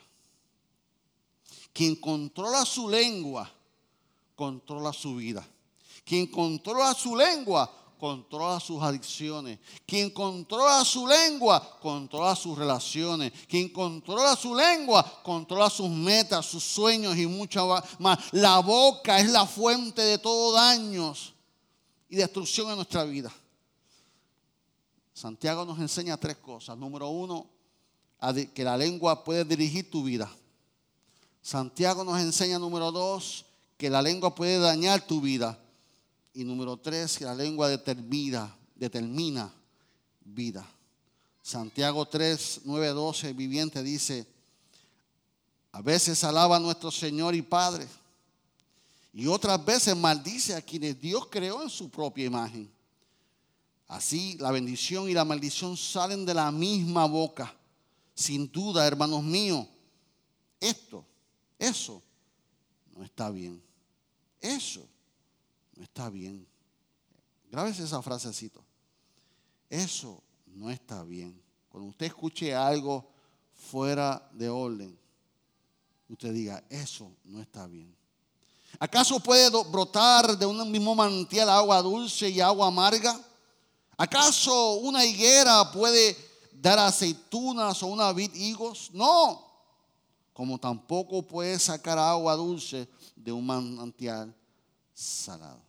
[1.73, 3.49] Quien controla su lengua,
[4.35, 5.45] controla su vida.
[6.05, 7.69] Quien controla su lengua,
[7.99, 9.59] controla sus adicciones.
[9.85, 13.33] Quien controla su lengua, controla sus relaciones.
[13.47, 17.67] Quien controla su lengua, controla sus metas, sus sueños y mucho
[17.99, 18.19] más.
[18.31, 21.33] La boca es la fuente de todo daños
[22.09, 23.31] y destrucción en nuestra vida.
[25.13, 26.77] Santiago nos enseña tres cosas.
[26.77, 27.47] Número uno,
[28.53, 30.29] que la lengua puede dirigir tu vida.
[31.41, 33.45] Santiago nos enseña, número dos,
[33.77, 35.57] que la lengua puede dañar tu vida.
[36.33, 39.53] Y número tres, que la lengua determina, determina
[40.21, 40.65] vida.
[41.41, 44.27] Santiago 3, 9, 12, viviente dice,
[45.71, 47.87] a veces alaba a nuestro Señor y Padre
[49.11, 52.71] y otras veces maldice a quienes Dios creó en su propia imagen.
[53.87, 57.55] Así la bendición y la maldición salen de la misma boca.
[58.13, 59.65] Sin duda, hermanos míos,
[60.59, 61.05] esto,
[61.57, 62.03] eso,
[62.95, 63.61] no está bien.
[64.39, 64.87] Eso
[65.75, 66.45] no está bien.
[67.51, 68.63] Grábese esa frasecito.
[69.69, 71.41] Eso no está bien.
[71.69, 73.09] Cuando usted escuche algo
[73.53, 74.97] fuera de orden,
[76.07, 77.98] usted diga, eso no está bien.
[78.79, 83.19] ¿Acaso puede brotar de un mismo manantial agua dulce y agua amarga?
[83.97, 86.15] ¿Acaso una higuera puede
[86.53, 88.89] dar aceitunas o una vid higos?
[88.93, 89.45] No.
[90.31, 92.87] Como tampoco puede sacar agua dulce
[93.17, 94.33] de un manantial
[94.93, 95.61] salado.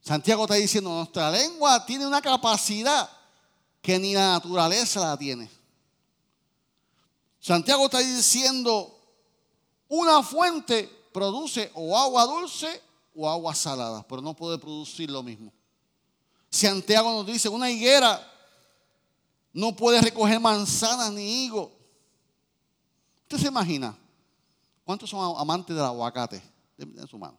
[0.00, 3.10] Santiago está diciendo, nuestra lengua tiene una capacidad
[3.82, 5.50] que ni la naturaleza la tiene.
[7.44, 8.98] Santiago está diciendo,
[9.88, 12.80] una fuente produce o agua dulce
[13.14, 15.52] o agua salada, pero no puede producir lo mismo.
[16.48, 18.18] Santiago nos dice, una higuera
[19.52, 21.70] no puede recoger manzanas ni higo.
[23.24, 23.94] ¿Usted se imagina?
[24.82, 26.42] ¿Cuántos son amantes del aguacate?
[26.78, 27.38] De su mano.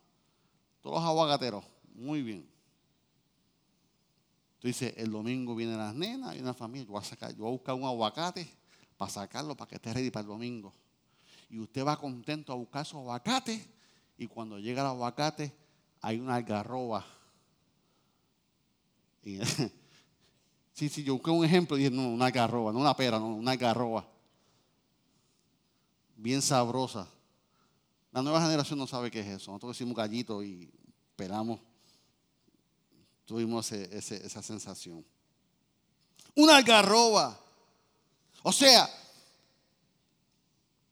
[0.84, 1.66] Todos los aguacateros.
[1.96, 2.48] Muy bien.
[4.60, 6.86] Entonces, el domingo vienen las nenas y una familia.
[6.86, 8.65] Yo voy a buscar un aguacate
[8.98, 10.74] para sacarlo, para que esté ready para el domingo.
[11.50, 13.66] Y usted va contento a buscar su aguacate
[14.18, 15.54] y cuando llega el aguacate
[16.02, 17.06] hay una algarroba.
[20.74, 23.28] sí, sí, yo busqué un ejemplo y dije, no, una algarroba, no una pera, no,
[23.36, 24.08] una algarroba.
[26.16, 27.08] Bien sabrosa.
[28.12, 29.52] La nueva generación no sabe qué es eso.
[29.52, 30.72] Nosotros decimos gallito y
[31.10, 31.60] esperamos.
[33.26, 35.04] Tuvimos esa sensación.
[36.36, 37.45] Una algarroba.
[38.48, 38.88] O sea,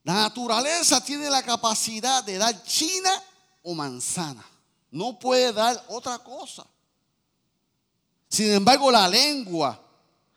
[0.04, 3.12] la naturaleza tiene la capacidad de dar china
[3.62, 4.43] o manzana.
[4.89, 6.66] No puede dar otra cosa.
[8.28, 9.80] Sin embargo, la lengua,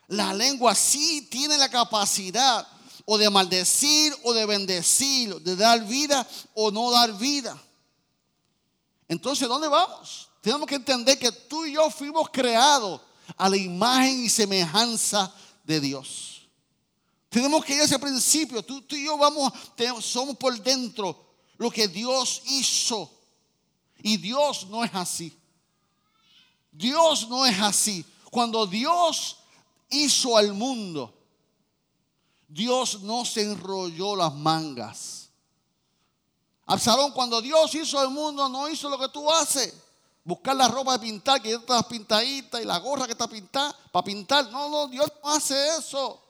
[0.09, 2.69] la lengua sí tiene la capacidad
[3.07, 7.59] o de maldecir o de bendecir, de dar vida o no dar vida.
[9.09, 10.29] Entonces, ¿dónde vamos?
[10.43, 13.01] Tenemos que entender que tú y yo fuimos creados
[13.39, 15.33] a la imagen y semejanza
[15.65, 16.36] de Dios.
[17.37, 18.63] Tenemos que ir a ese principio.
[18.63, 19.53] Tú, y yo vamos,
[20.01, 23.11] somos por dentro lo que Dios hizo.
[23.99, 25.39] Y Dios no es así.
[26.73, 28.07] Dios no es así.
[28.31, 29.37] Cuando Dios
[29.91, 31.13] hizo al mundo,
[32.49, 35.29] Dios no se enrolló las mangas.
[36.65, 39.75] Absalón, cuando Dios hizo el mundo, no hizo lo que tú haces.
[40.25, 43.77] Buscar la ropa de pintar, que ya está pintadita, y la gorra que está pintada,
[43.93, 44.51] para pintar.
[44.51, 46.23] No, no, Dios no hace eso.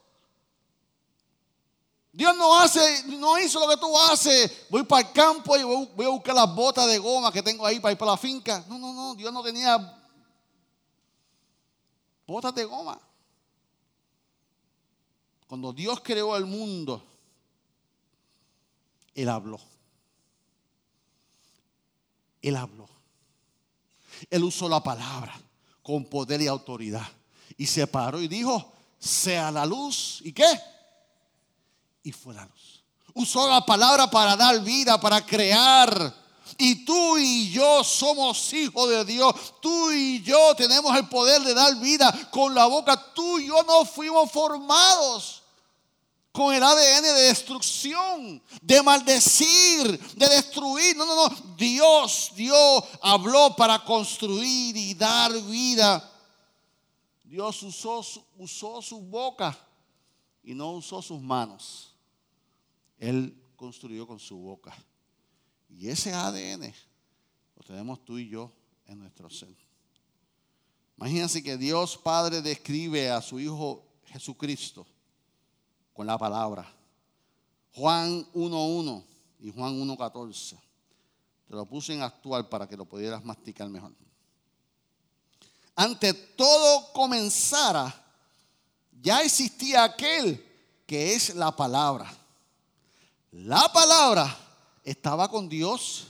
[2.16, 4.64] Dios no hace, no hizo lo que tú haces.
[4.70, 7.78] Voy para el campo y voy a buscar las botas de goma que tengo ahí
[7.78, 8.64] para ir para la finca.
[8.70, 9.14] No, no, no.
[9.14, 9.76] Dios no tenía
[12.26, 12.98] botas de goma.
[15.46, 17.04] Cuando Dios creó el mundo,
[19.14, 19.60] Él habló.
[22.40, 22.88] Él habló.
[24.30, 25.38] Él usó la palabra
[25.82, 27.06] con poder y autoridad.
[27.58, 30.22] Y se paró y dijo, sea la luz.
[30.24, 30.46] ¿Y qué?
[32.06, 32.84] Y fue la luz.
[33.14, 36.14] Usó la palabra para dar vida, para crear.
[36.56, 39.34] Y tú y yo somos hijos de Dios.
[39.60, 43.12] Tú y yo tenemos el poder de dar vida con la boca.
[43.12, 45.42] Tú y yo no fuimos formados
[46.30, 50.96] con el ADN de destrucción, de maldecir, de destruir.
[50.96, 51.36] No, no, no.
[51.56, 56.08] Dios, Dios habló para construir y dar vida.
[57.24, 58.06] Dios usó,
[58.38, 59.58] usó su boca
[60.44, 61.95] y no usó sus manos.
[62.98, 64.74] Él construyó con su boca.
[65.68, 66.72] Y ese ADN
[67.56, 68.52] lo tenemos tú y yo
[68.86, 69.54] en nuestro ser.
[70.96, 74.86] Imagínense que Dios Padre describe a su Hijo Jesucristo
[75.92, 76.72] con la palabra.
[77.72, 79.04] Juan 1.1
[79.40, 80.58] y Juan 1.14.
[81.46, 83.92] Te lo puse en actual para que lo pudieras masticar mejor.
[85.74, 87.94] Antes todo comenzara,
[89.02, 90.42] ya existía aquel
[90.86, 92.10] que es la palabra.
[93.44, 94.34] La palabra
[94.82, 96.06] estaba con Dios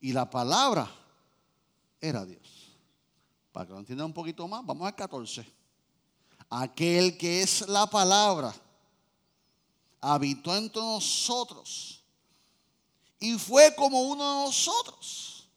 [0.00, 0.88] y la palabra
[2.00, 2.70] era Dios.
[3.50, 5.44] Para que lo entiendan un poquito más, vamos al 14.
[6.48, 8.54] Aquel que es la palabra
[10.00, 12.00] habitó entre nosotros
[13.18, 15.48] y fue como uno de nosotros.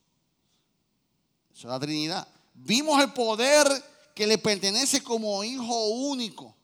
[1.54, 2.28] Eso es la Trinidad.
[2.56, 3.68] Vimos el poder
[4.16, 6.56] que le pertenece como hijo único,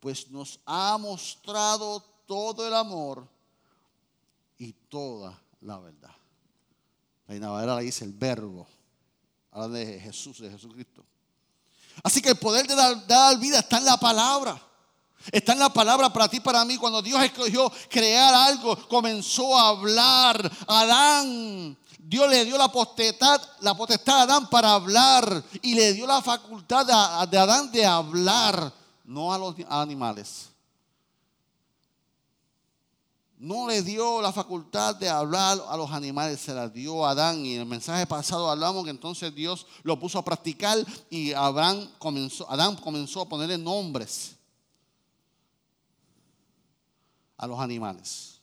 [0.00, 3.35] pues nos ha mostrado todo el amor
[4.58, 6.14] y toda la verdad.
[7.28, 8.66] La Valera le dice el verbo.
[9.50, 11.04] Habla de Jesús, de Jesucristo.
[12.02, 14.60] Así que el poder de dar, vida está en la palabra.
[15.32, 16.76] Está en la palabra para ti, para mí.
[16.76, 20.52] Cuando Dios escogió crear algo, comenzó a hablar.
[20.68, 25.42] Adán, Dios le dio la potestad, la potestad a Adán para hablar.
[25.62, 26.86] Y le dio la facultad
[27.28, 28.72] de Adán de hablar,
[29.04, 30.50] no a los animales
[33.46, 37.46] no le dio la facultad de hablar a los animales, se la dio a Adán.
[37.46, 40.76] Y en el mensaje pasado hablamos que entonces Dios lo puso a practicar
[41.08, 41.32] y
[41.98, 44.34] comenzó, Adán comenzó a ponerle nombres
[47.36, 48.40] a los animales.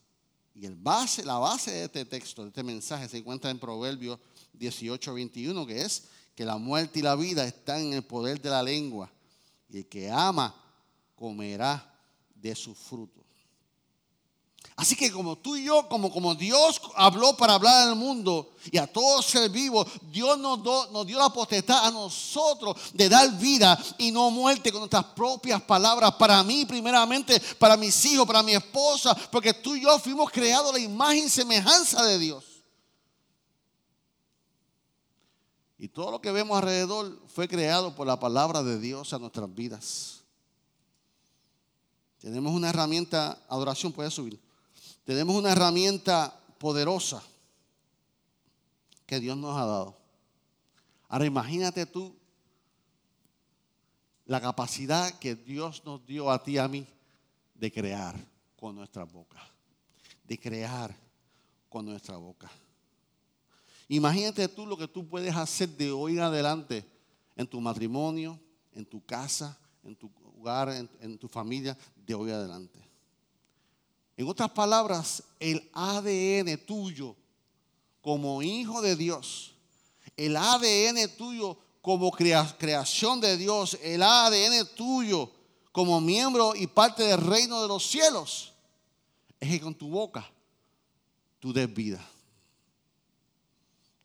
[0.55, 4.19] Y el base, la base de este texto, de este mensaje, se encuentra en Proverbios
[4.53, 8.49] 18, 21, que es que la muerte y la vida están en el poder de
[8.49, 9.11] la lengua.
[9.67, 10.55] Y el que ama
[11.13, 11.93] comerá
[12.35, 13.22] de su fruto.
[14.75, 18.77] Así que como tú y yo, como, como Dios habló para hablar al mundo y
[18.79, 23.77] a todos ser vivos, Dios nos, nos dio la potestad a nosotros de dar vida
[23.99, 26.15] y no muerte con nuestras propias palabras.
[26.15, 30.73] Para mí primeramente, para mis hijos, para mi esposa, porque tú y yo fuimos creados
[30.73, 32.43] la imagen y semejanza de Dios.
[35.77, 39.53] Y todo lo que vemos alrededor fue creado por la palabra de Dios a nuestras
[39.53, 40.21] vidas.
[42.19, 44.42] Tenemos una herramienta, adoración puede subir.
[45.03, 47.23] Tenemos una herramienta poderosa
[49.05, 49.97] que Dios nos ha dado.
[51.09, 52.15] Ahora imagínate tú
[54.25, 56.87] la capacidad que Dios nos dio a ti y a mí
[57.55, 58.15] de crear
[58.55, 59.41] con nuestra boca.
[60.23, 60.95] De crear
[61.69, 62.49] con nuestra boca.
[63.89, 66.85] Imagínate tú lo que tú puedes hacer de hoy en adelante
[67.35, 68.39] en tu matrimonio,
[68.73, 72.79] en tu casa, en tu hogar, en, en tu familia, de hoy adelante.
[74.15, 77.15] En otras palabras, el ADN tuyo
[78.01, 79.55] como hijo de Dios,
[80.15, 85.31] el ADN tuyo como creación de Dios, el ADN tuyo
[85.71, 88.53] como miembro y parte del reino de los cielos,
[89.39, 90.29] es que con tu boca
[91.39, 91.99] tú des vida.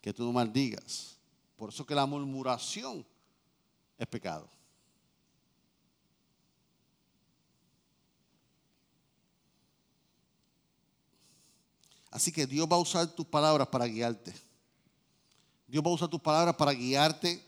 [0.01, 1.17] Que tú no maldigas.
[1.57, 3.07] Por eso que la murmuración
[3.99, 4.49] es pecado.
[12.11, 14.35] Así que Dios va a usar tus palabras para guiarte.
[15.67, 17.45] Dios va a usar tus palabras para guiarte,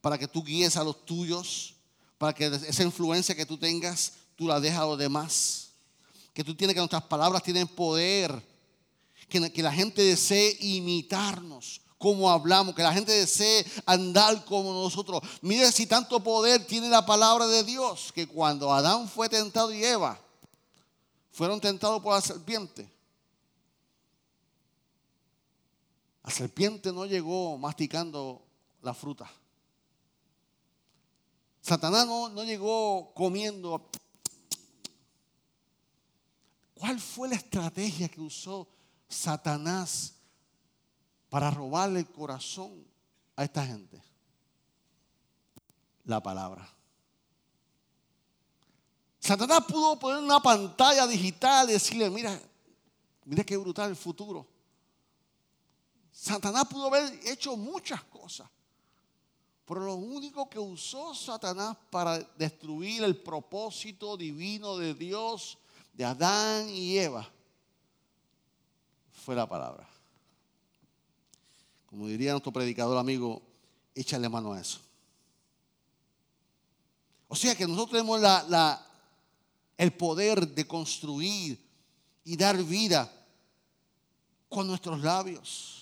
[0.00, 1.74] para que tú guíes a los tuyos,
[2.16, 5.70] para que esa influencia que tú tengas, tú la dejes a los demás.
[6.32, 8.42] Que tú tienes que nuestras palabras tienen poder.
[9.28, 15.20] Que, la gente desee imitarnos como hablamos, que la gente desee andar como nosotros.
[15.42, 19.84] Mire si tanto poder tiene la palabra de Dios, que cuando Adán fue tentado y
[19.84, 20.18] Eva
[21.32, 22.90] fueron tentados por la serpiente,
[26.28, 28.46] La serpiente no llegó masticando
[28.82, 29.32] la fruta.
[31.62, 33.88] Satanás no, no llegó comiendo.
[36.74, 38.68] ¿Cuál fue la estrategia que usó
[39.08, 40.16] Satanás
[41.30, 42.86] para robarle el corazón
[43.34, 43.98] a esta gente?
[46.04, 46.70] La palabra.
[49.18, 52.38] Satanás pudo poner una pantalla digital y decirle, mira,
[53.24, 54.57] mira qué brutal el futuro.
[56.20, 58.50] Satanás pudo haber hecho muchas cosas.
[59.64, 65.58] Pero lo único que usó Satanás para destruir el propósito divino de Dios,
[65.92, 67.30] de Adán y Eva,
[69.12, 69.88] fue la palabra.
[71.86, 73.40] Como diría nuestro predicador amigo,
[73.94, 74.80] échale mano a eso.
[77.28, 78.20] O sea que nosotros tenemos
[79.76, 81.64] el poder de construir
[82.24, 83.08] y dar vida
[84.48, 85.78] con nuestros labios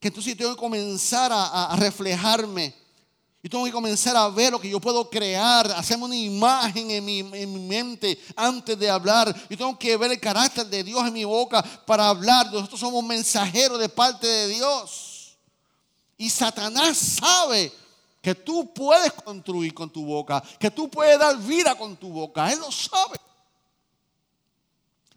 [0.00, 2.74] que entonces tengo que comenzar a, reflejarme.
[3.42, 7.04] Y tengo que comenzar a ver lo que yo puedo crear, hacerme una imagen en
[7.04, 9.34] mi, en mi, mente antes de hablar.
[9.48, 12.50] Y tengo que ver el carácter de Dios en mi boca para hablar.
[12.50, 15.36] Nosotros somos mensajeros de parte de Dios.
[16.16, 17.72] Y Satanás sabe
[18.22, 22.50] que tú puedes construir con tu boca, que tú puedes dar vida con tu boca.
[22.52, 23.16] Él lo sabe.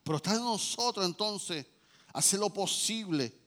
[0.04, 1.66] Pero está en nosotros entonces
[2.14, 3.43] hacer lo posible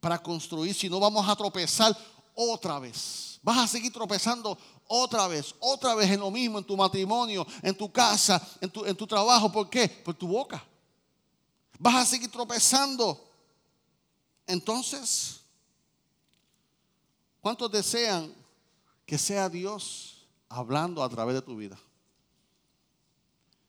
[0.00, 1.96] para construir, si no vamos a tropezar
[2.34, 3.38] otra vez.
[3.42, 7.76] Vas a seguir tropezando otra vez, otra vez en lo mismo, en tu matrimonio, en
[7.76, 9.50] tu casa, en tu, en tu trabajo.
[9.52, 9.88] ¿Por qué?
[9.88, 10.64] Por tu boca.
[11.78, 13.28] Vas a seguir tropezando.
[14.46, 15.40] Entonces,
[17.40, 18.34] ¿cuántos desean
[19.06, 21.78] que sea Dios hablando a través de tu vida?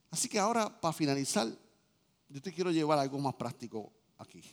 [0.10, 1.48] Así que ahora, para finalizar,
[2.28, 4.44] yo te quiero llevar algo más práctico aquí.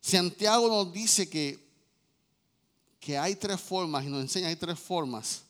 [0.00, 1.58] Santiago nos dice que,
[3.00, 5.42] que hay tres formas, y nos enseña hay tres formas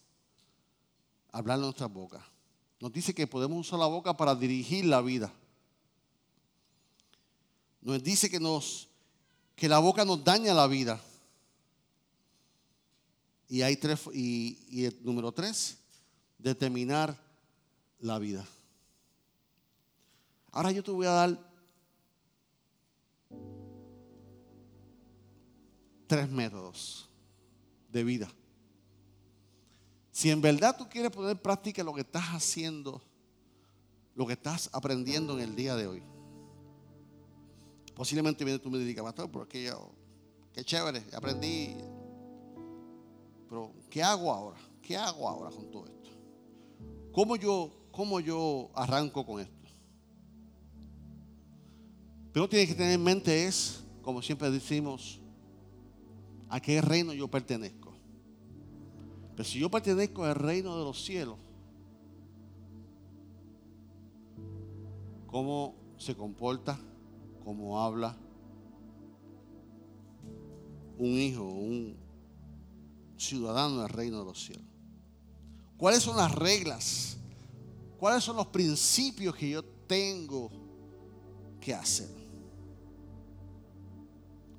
[1.32, 2.24] hablar en nuestra boca.
[2.80, 5.32] Nos dice que podemos usar la boca para dirigir la vida.
[7.80, 8.88] Nos dice que, nos,
[9.54, 11.00] que la boca nos daña la vida.
[13.48, 15.78] Y hay tres, y, y el número tres,
[16.38, 17.16] determinar
[18.00, 18.46] la vida.
[20.52, 21.47] Ahora yo te voy a dar
[26.08, 27.08] tres métodos
[27.92, 28.28] de vida.
[30.10, 33.00] Si en verdad tú quieres poner en práctica lo que estás haciendo,
[34.16, 36.02] lo que estás aprendiendo en el día de hoy,
[37.94, 39.92] posiblemente viene tú me digas, pastor, porque yo,
[40.52, 41.76] qué chévere, aprendí.
[43.48, 44.58] Pero, ¿qué hago ahora?
[44.82, 46.10] ¿Qué hago ahora con todo esto?
[47.12, 49.54] ¿Cómo yo, cómo yo arranco con esto?
[52.32, 55.20] Pero tienes que tener en mente es, como siempre decimos,
[56.48, 57.94] a qué reino yo pertenezco.
[59.36, 61.36] Pero si yo pertenezco al reino de los cielos,
[65.26, 66.78] ¿cómo se comporta?
[67.44, 68.16] ¿Cómo habla?
[70.98, 71.96] Un hijo, un
[73.16, 74.64] ciudadano del reino de los cielos.
[75.76, 77.16] ¿Cuáles son las reglas?
[77.98, 80.50] ¿Cuáles son los principios que yo tengo
[81.60, 82.27] que hacer?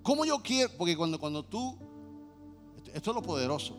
[0.10, 0.72] ¿Cómo yo quiero?
[0.76, 1.78] Porque cuando, cuando tú,
[2.96, 3.78] esto es lo poderoso,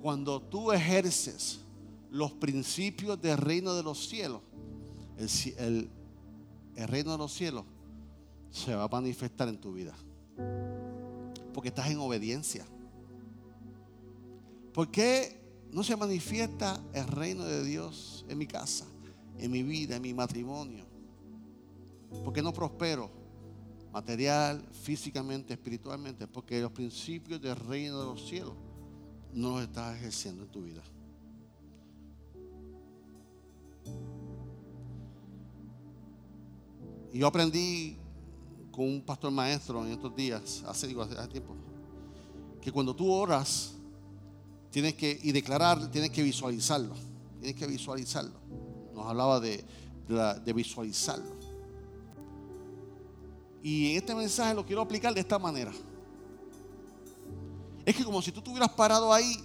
[0.00, 1.60] cuando tú ejerces
[2.10, 4.40] los principios del reino de los cielos,
[5.18, 5.90] el,
[6.76, 7.66] el reino de los cielos
[8.50, 9.94] se va a manifestar en tu vida.
[11.52, 12.64] Porque estás en obediencia.
[14.72, 15.42] ¿Por qué
[15.72, 18.86] no se manifiesta el reino de Dios en mi casa,
[19.36, 20.86] en mi vida, en mi matrimonio?
[22.24, 23.19] Porque no prospero
[23.92, 28.54] material, físicamente, espiritualmente, porque los principios del reino de los cielos
[29.32, 30.82] no los estás ejerciendo en tu vida.
[37.12, 37.96] Yo aprendí
[38.70, 41.56] con un pastor maestro en estos días, hace, digo, tiempo,
[42.60, 43.74] que cuando tú oras,
[44.70, 46.94] tienes que, y declarar, tienes que visualizarlo.
[47.40, 48.38] Tienes que visualizarlo.
[48.94, 49.64] Nos hablaba de,
[50.06, 51.39] de visualizarlo.
[53.62, 55.72] Y este mensaje lo quiero aplicar de esta manera.
[57.84, 59.36] Es que como si tú estuvieras parado ahí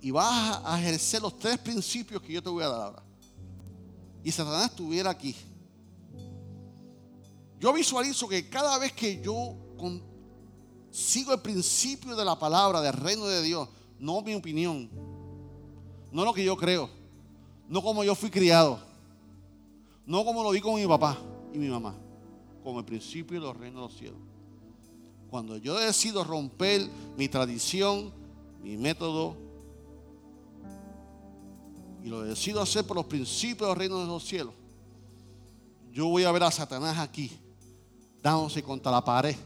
[0.00, 3.02] y vas a ejercer los tres principios que yo te voy a dar ahora.
[4.22, 5.34] Y Satanás estuviera aquí.
[7.58, 9.56] Yo visualizo que cada vez que yo
[10.90, 13.68] sigo el principio de la palabra del reino de Dios,
[13.98, 14.90] no mi opinión,
[16.10, 16.90] no lo que yo creo,
[17.68, 18.80] no como yo fui criado,
[20.04, 21.18] no como lo vi con mi papá
[21.52, 22.01] y mi mamá
[22.62, 24.20] como el principio de los reinos de los cielos.
[25.30, 28.12] Cuando yo decido romper mi tradición,
[28.62, 29.36] mi método,
[32.04, 34.54] y lo decido hacer por los principios de los reinos de los cielos,
[35.92, 37.30] yo voy a ver a Satanás aquí,
[38.22, 39.36] dándose contra la pared,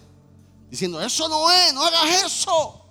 [0.71, 2.83] diciendo, eso no es, no hagas eso.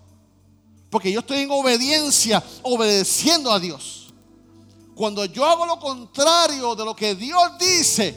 [0.90, 4.14] Porque yo estoy en obediencia, obedeciendo a Dios.
[4.94, 8.16] Cuando yo hago lo contrario de lo que Dios dice,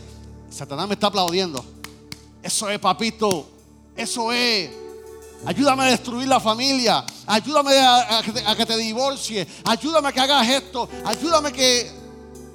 [0.48, 1.64] Satanás me está aplaudiendo.
[2.42, 3.48] Eso es, papito.
[3.96, 4.70] Eso es.
[5.44, 7.04] Ayúdame a destruir la familia.
[7.26, 8.22] Ayúdame a,
[8.56, 9.46] que te divorcies.
[9.64, 10.88] Ayúdame a que hagas esto.
[11.04, 11.90] Ayúdame que...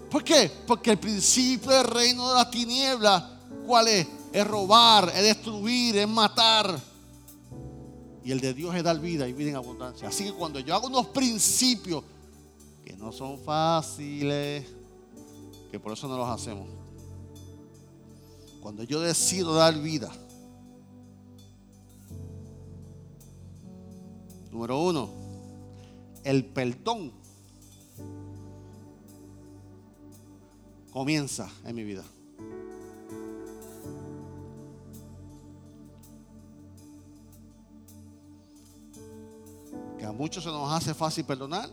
[0.10, 0.52] ¿Por qué?
[0.68, 3.24] Porque el principio del reino de las tinieblas,
[3.66, 4.08] ¿cuál es?
[4.32, 6.80] Es robar, es destruir, es matar.
[8.24, 10.08] Y el de Dios es dar vida y vida en abundancia.
[10.08, 12.04] Así que cuando yo hago unos principios
[12.86, 14.66] que no son fáciles,
[15.72, 16.68] que por eso no los hacemos.
[18.64, 20.10] Cuando yo decido dar vida,
[24.50, 25.10] número uno,
[26.24, 27.12] el perdón
[30.92, 32.06] comienza en mi vida.
[40.00, 41.70] Que a muchos se nos hace fácil perdonar,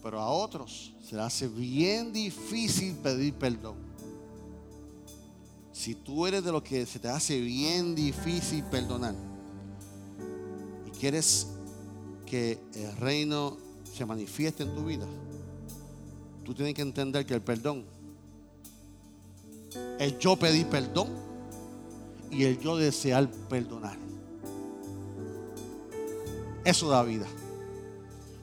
[0.00, 3.87] pero a otros se les hace bien difícil pedir perdón.
[5.78, 9.14] Si tú eres de lo que se te hace bien difícil perdonar
[10.84, 11.46] y quieres
[12.26, 13.56] que el reino
[13.96, 15.06] se manifieste en tu vida,
[16.44, 17.84] tú tienes que entender que el perdón,
[20.00, 21.10] el yo pedir perdón
[22.32, 23.96] y el yo desear perdonar.
[26.64, 27.28] Eso da vida.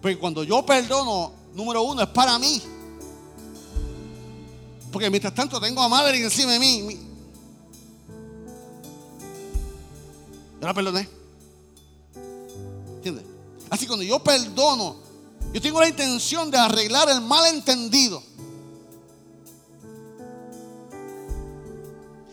[0.02, 2.62] Porque cuando yo perdono, número uno, es para mí.
[4.90, 7.14] Porque mientras tanto tengo a madre encima de mí.
[10.66, 11.07] La perdoné.
[12.95, 13.24] ¿Entiendes?
[13.70, 14.95] Así cuando yo perdono,
[15.53, 18.24] yo tengo la intención de arreglar el malentendido.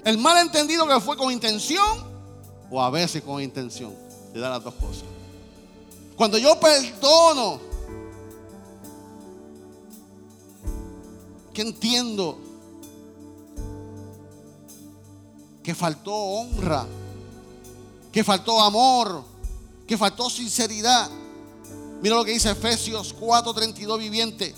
[0.02, 2.10] El malentendido que fue con intención
[2.70, 3.94] o a veces con intención.
[4.32, 5.04] De dar las dos cosas.
[6.16, 7.60] Cuando yo perdono,
[11.52, 12.38] que entiendo
[15.62, 16.86] que faltó honra
[18.12, 19.24] que faltó amor,
[19.86, 21.10] que faltó sinceridad.
[22.02, 24.54] Mira lo que dice Efesios 4:32 viviente.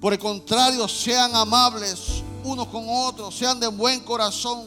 [0.00, 4.66] Por el contrario, sean amables unos con otros, sean de buen corazón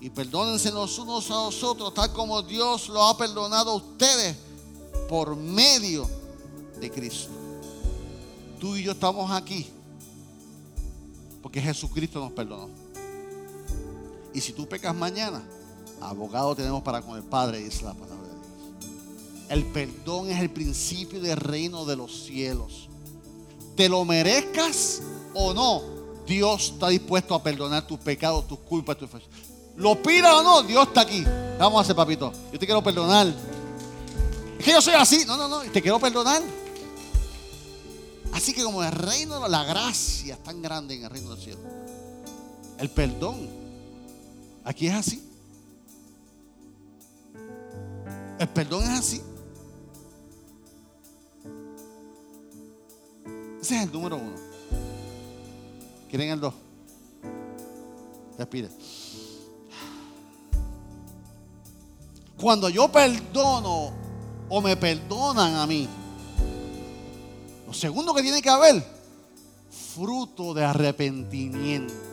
[0.00, 4.36] y perdónense los unos a los otros, tal como Dios lo ha perdonado a ustedes
[5.08, 6.08] por medio
[6.78, 7.30] de Cristo.
[8.60, 9.66] Tú y yo estamos aquí
[11.42, 12.68] porque Jesucristo nos perdonó.
[14.32, 15.42] Y si tú pecas mañana,
[16.00, 19.46] Abogado tenemos para con el Padre, dice la palabra de Dios.
[19.48, 22.88] El perdón es el principio del reino de los cielos.
[23.76, 25.02] Te lo merezcas
[25.34, 25.82] o no,
[26.26, 29.10] Dios está dispuesto a perdonar tus pecados, tus culpas, tus
[29.76, 31.24] Lo pida o no, Dios está aquí.
[31.58, 32.32] Vamos a hacer, papito.
[32.52, 33.26] Yo te quiero perdonar.
[34.58, 35.24] Es que yo soy así.
[35.26, 35.60] No, no, no.
[35.70, 36.42] Te quiero perdonar.
[38.32, 41.60] Así que como el reino, la gracia es tan grande en el reino del cielo.
[42.78, 43.48] El perdón.
[44.64, 45.22] Aquí es así.
[48.38, 49.22] El perdón es así.
[53.60, 54.36] Ese es el número uno.
[56.10, 56.54] ¿Quieren el dos?
[58.36, 58.68] Respire.
[62.36, 63.92] Cuando yo perdono
[64.48, 65.88] o me perdonan a mí,
[67.66, 68.84] lo segundo que tiene que haber,
[69.94, 72.03] fruto de arrepentimiento.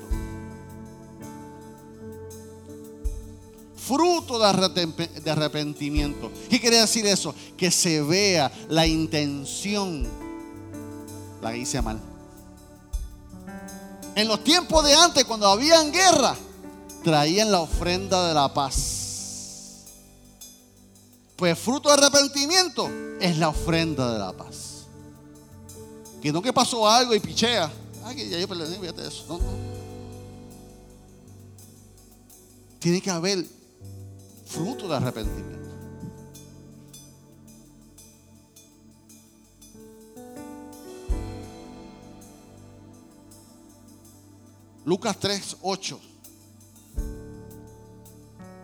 [3.86, 6.32] Fruto de arrepentimiento.
[6.50, 7.34] ¿Qué quiere decir eso?
[7.58, 10.08] Que se vea la intención.
[11.42, 12.00] La hice mal.
[14.16, 16.36] En los tiempos de antes, cuando habían guerra,
[17.04, 19.86] traían la ofrenda de la paz.
[21.36, 24.86] Pues fruto de arrepentimiento es la ofrenda de la paz.
[26.22, 27.72] Que no que pasó algo y pichea.
[28.04, 29.26] Ay, que ya yo perdí, fíjate eso.
[29.28, 29.72] No, no.
[32.80, 33.61] Tiene que haber
[34.52, 35.70] fruto de arrepentimiento.
[44.84, 46.00] Lucas 3, 8.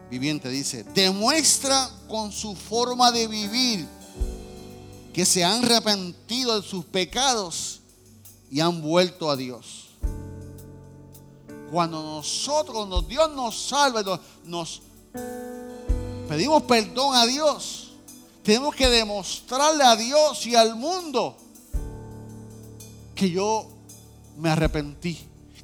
[0.10, 3.88] Viviente dice, demuestra con su forma de vivir
[5.14, 7.82] que se han arrepentido de sus pecados
[8.50, 9.88] y han vuelto a Dios.
[11.72, 14.82] Cuando nosotros, cuando Dios nos salva, nos
[16.28, 17.92] pedimos perdón a Dios,
[18.44, 21.36] tenemos que demostrarle a Dios y al mundo
[23.16, 23.68] que yo
[24.38, 25.18] me arrepentí,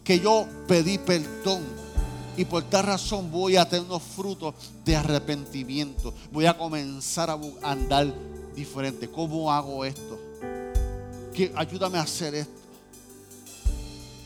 [0.04, 1.64] que yo pedí perdón.
[2.36, 6.14] Y por tal razón voy a tener unos frutos de arrepentimiento.
[6.32, 8.12] Voy a comenzar a andar
[8.56, 9.08] diferente.
[9.08, 10.20] ¿Cómo hago esto?
[11.34, 12.62] Que ayúdame a hacer esto.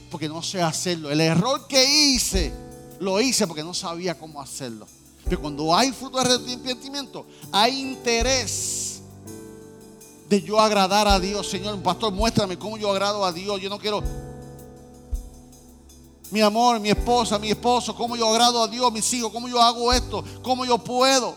[0.09, 1.11] Porque no sé hacerlo.
[1.11, 2.53] El error que hice,
[2.99, 4.87] lo hice porque no sabía cómo hacerlo.
[5.29, 9.01] Pero cuando hay fruto de arrepentimiento, hay interés
[10.29, 11.49] de yo agradar a Dios.
[11.49, 13.61] Señor, pastor, muéstrame cómo yo agrado a Dios.
[13.61, 14.03] Yo no quiero
[16.29, 19.61] mi amor, mi esposa, mi esposo, cómo yo agrado a Dios, mis hijos, cómo yo
[19.61, 21.35] hago esto, cómo yo puedo.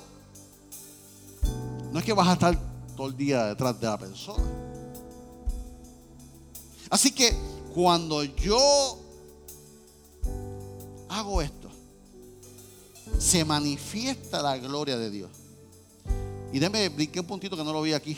[1.93, 2.59] No es que vas a estar
[2.97, 4.45] todo el día detrás de la persona.
[6.89, 7.37] Así que
[7.73, 8.99] cuando yo
[11.09, 11.60] hago esto,
[13.19, 15.31] se manifiesta la gloria de Dios.
[16.53, 18.17] Y déme brinqué un puntito que no lo vi aquí,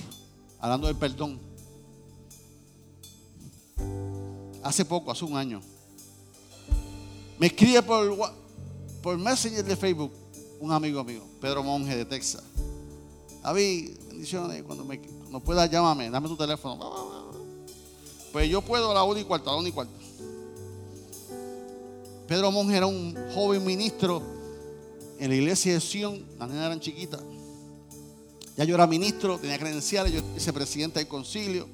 [0.59, 1.39] hablando del perdón.
[4.63, 5.61] Hace poco, hace un año,
[7.39, 8.17] me escribe por,
[9.03, 10.13] por Messenger de Facebook
[10.61, 12.45] un amigo mío, Pedro Monge de Texas.
[13.43, 15.01] David, bendiciones, cuando, me,
[15.45, 17.33] puedas llámame, dame tu teléfono.
[18.33, 19.93] Pues yo puedo a la una y cuarto, a la una y cuarto.
[22.29, 24.23] Pedro Monge era un joven ministro
[25.23, 27.21] en la iglesia de Sion, las nenas eran chiquitas.
[28.57, 31.69] Ya yo era ministro, tenía credenciales, yo era presidente del concilio.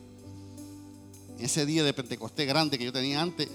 [1.38, 3.48] ese día de Pentecostés grande que yo tenía antes,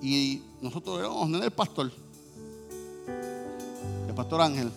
[0.00, 1.92] y nosotros éramos en el pastor,
[4.08, 4.70] el pastor Ángel.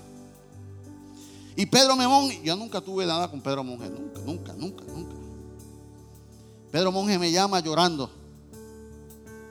[1.55, 5.15] Y Pedro Memón, yo nunca tuve nada con Pedro Monge, nunca, nunca, nunca, nunca.
[6.73, 8.09] Pedro Monge me llama llorando.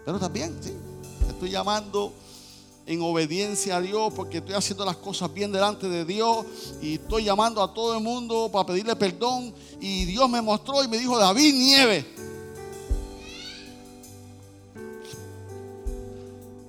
[0.04, 0.74] Pero también, sí,
[1.30, 2.12] estoy llamando
[2.86, 6.44] en obediencia a Dios porque estoy haciendo las cosas bien delante de Dios
[6.80, 9.54] y estoy llamando a todo el mundo para pedirle perdón.
[9.80, 12.06] Y Dios me mostró y me dijo, David Nieve,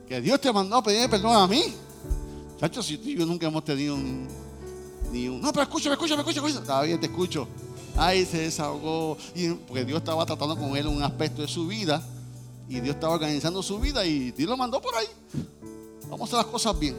[0.07, 1.63] que Dios te mandó a pedir perdón a mí.
[2.59, 4.27] Chacho, si tú y yo nunca hemos tenido un,
[5.11, 5.41] ni un.
[5.41, 6.49] No, pero escúchame, escúchame, escúchame.
[6.49, 7.47] Está bien, te escucho.
[7.95, 9.17] Ahí se desahogó.
[9.67, 12.01] Porque Dios estaba tratando con él un aspecto de su vida.
[12.69, 14.05] Y Dios estaba organizando su vida.
[14.05, 15.07] Y Dios lo mandó por ahí.
[16.13, 16.95] Vamos a hacer las cosas bien.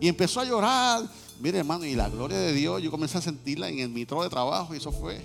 [0.00, 1.02] Y empezó a llorar.
[1.38, 4.30] Mire, hermano, y la gloria de Dios, yo comencé a sentirla en el mitro de
[4.30, 4.74] trabajo.
[4.74, 5.20] Y eso fue.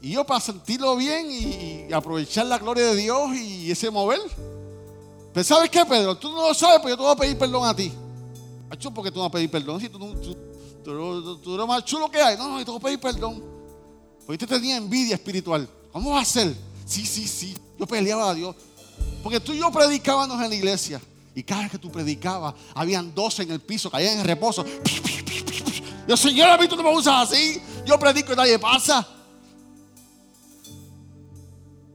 [0.00, 4.18] Y yo para sentirlo bien y, aprovechar la gloria de Dios y ese mover.
[5.34, 6.16] Pero ¿sabes qué, Pedro?
[6.16, 7.92] Tú no lo sabes, pero yo te voy a pedir perdón a ti.
[8.70, 9.78] Macho, ¿por qué tú no vas a pedir perdón?
[9.78, 9.98] Si tú,
[10.82, 12.38] tú, eres más chulo que hay.
[12.38, 13.44] No, no, yo te voy a pedir perdón.
[14.24, 15.68] Porque te tenía envidia espiritual.
[15.92, 16.54] ¿Cómo va a ser?
[16.86, 17.54] Sí, sí, sí.
[17.78, 18.56] Yo peleaba a Dios.
[19.22, 20.98] Porque tú y yo predicábamos en la iglesia.
[21.34, 24.64] Y cada vez que tú predicabas, habían dos en el piso, caían en reposo.
[26.08, 27.60] Yo, Señor, a mí tú no me usas así.
[27.86, 29.06] Yo predico y nadie pasa.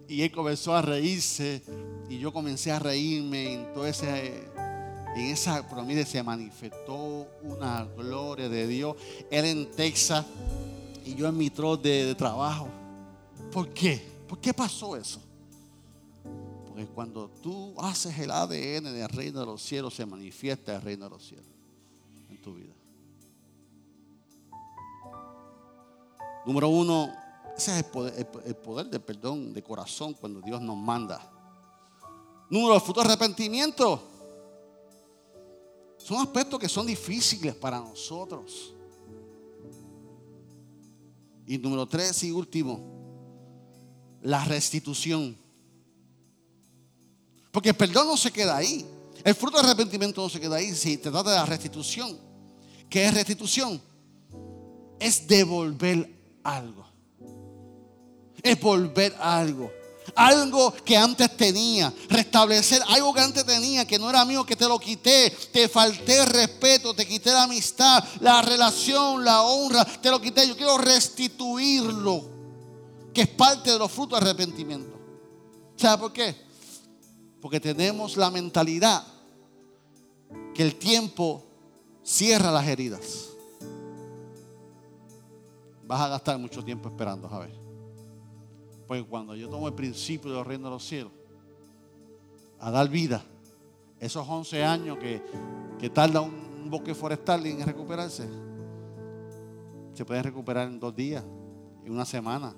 [0.07, 1.61] Y él comenzó a reírse
[2.09, 4.47] y yo comencé a reírme en todo ese,
[5.15, 8.95] en esa, pero mire, se manifestó una gloria de Dios.
[9.31, 10.25] Él en Texas
[11.05, 12.67] y yo en mi trozo de, trabajo.
[13.51, 14.01] ¿Por qué?
[14.27, 15.19] ¿Por qué pasó eso?
[16.75, 21.05] Porque cuando tú haces el ADN del reino de los cielos, se manifiesta el reino
[21.05, 21.45] de los cielos
[22.29, 22.73] en tu vida.
[26.45, 27.13] Número uno,
[27.55, 31.31] ese es el poder, el poder del perdón de corazón cuando Dios nos manda
[32.49, 34.03] Número, fruto de arrepentimiento.
[35.97, 38.73] Son aspectos que son difíciles para nosotros.
[41.47, 42.81] Y número tres y último,
[44.21, 45.44] la restitución.
[47.55, 48.85] Porque el perdón no se queda ahí.
[49.23, 52.19] El fruto del arrepentimiento no se queda ahí, si te trata de la restitución.
[52.89, 53.81] ¿Qué es restitución?
[54.99, 56.05] Es devolver
[56.43, 56.85] algo.
[58.43, 59.71] Es volver algo.
[60.17, 61.93] Algo que antes tenía.
[62.09, 65.33] Restablecer algo que antes tenía, que no era mío, que te lo quité.
[65.53, 69.85] Te falté respeto, te quité la amistad, la relación, la honra.
[69.85, 70.45] Te lo quité.
[70.45, 72.21] Yo quiero restituirlo.
[73.13, 74.99] Que es parte de los frutos de arrepentimiento.
[75.77, 76.44] ¿Sabe por qué?
[77.45, 79.03] Porque tenemos la mentalidad
[80.55, 81.43] que el tiempo
[82.01, 83.35] cierra las heridas.
[85.85, 87.53] Vas a gastar mucho tiempo esperando, a ver.
[88.87, 91.11] Porque cuando yo tomo el principio del reino de los cielos,
[92.59, 93.23] a dar vida,
[93.99, 95.21] esos 11 años que,
[95.91, 98.27] tarda un bosque forestal en recuperarse,
[99.93, 101.23] se puede recuperar en dos días,
[101.83, 102.55] en una semana,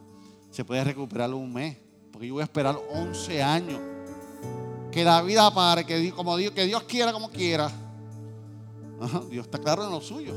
[0.49, 1.77] se puede recuperar en un mes,
[2.09, 3.96] porque yo voy a esperar 11 años.
[4.97, 7.71] Que la vida pare, que, como Dios, que Dios quiera como quiera.
[9.29, 10.33] Dios está claro en lo suyo.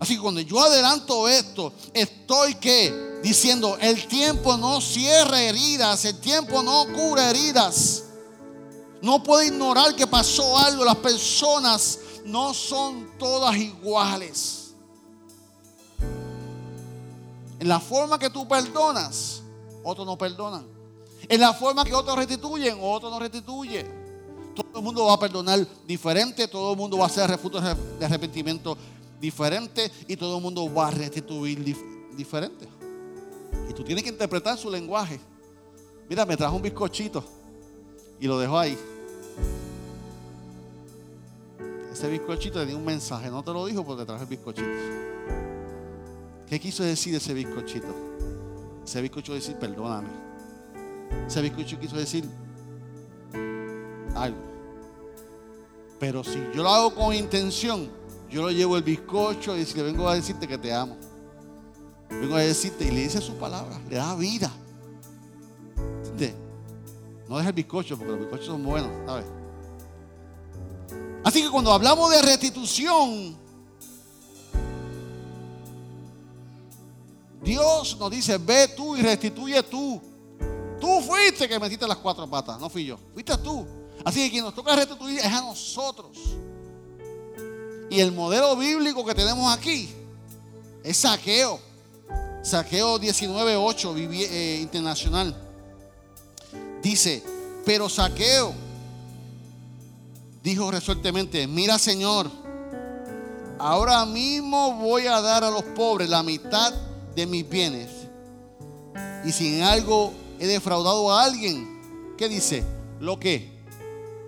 [0.00, 6.20] Así que cuando yo adelanto esto, estoy que diciendo, el tiempo no cierra heridas, el
[6.20, 8.04] tiempo no cura heridas.
[9.02, 14.72] No puedo ignorar que pasó algo, las personas no son todas iguales.
[17.58, 19.42] En la forma que tú perdonas,
[19.84, 20.81] otros no perdonan.
[21.28, 23.86] En la forma que otros restituyen, otros no restituyen.
[24.54, 28.04] Todo el mundo va a perdonar diferente, todo el mundo va a hacer refuto de
[28.04, 28.76] arrepentimiento
[29.20, 31.76] diferente y todo el mundo va a restituir
[32.16, 32.68] diferente.
[33.70, 35.20] Y tú tienes que interpretar su lenguaje.
[36.08, 37.24] Mira, me trajo un bizcochito
[38.20, 38.76] y lo dejó ahí.
[41.92, 44.68] Ese bizcochito tenía un mensaje, no te lo dijo porque te trajo el bizcochito.
[46.48, 47.94] ¿Qué quiso decir ese bizcochito?
[48.84, 50.31] Ese bizcocho decir, perdóname.
[51.26, 52.28] Ese bizcocho quiso decir,
[54.14, 54.38] algo.
[55.98, 57.88] Pero si yo lo hago con intención,
[58.30, 60.96] yo lo llevo el bizcocho y si le vengo a decirte que te amo.
[62.08, 64.52] Vengo a decirte y le dice su palabra, le da vida.
[67.32, 69.24] No deja el bizcocho porque los bizcochos son buenos, ¿sabes?
[71.24, 73.34] Así que cuando hablamos de restitución,
[77.42, 79.98] Dios nos dice, ve tú y restituye tú.
[80.82, 82.98] Tú fuiste que metiste las cuatro patas, no fui yo.
[83.14, 83.64] Fuiste tú.
[84.04, 86.18] Así que quien nos toca restituir es a nosotros.
[87.88, 89.88] Y el modelo bíblico que tenemos aquí
[90.82, 91.60] es saqueo.
[92.42, 93.96] Saqueo 19.8
[94.28, 95.36] eh, internacional.
[96.82, 97.22] Dice,
[97.64, 98.52] pero saqueo
[100.42, 102.28] dijo resueltamente, mira Señor,
[103.56, 106.74] ahora mismo voy a dar a los pobres la mitad
[107.14, 107.88] de mis bienes.
[109.24, 112.64] Y si en algo he defraudado a alguien, ¿qué dice?
[112.98, 113.48] Lo que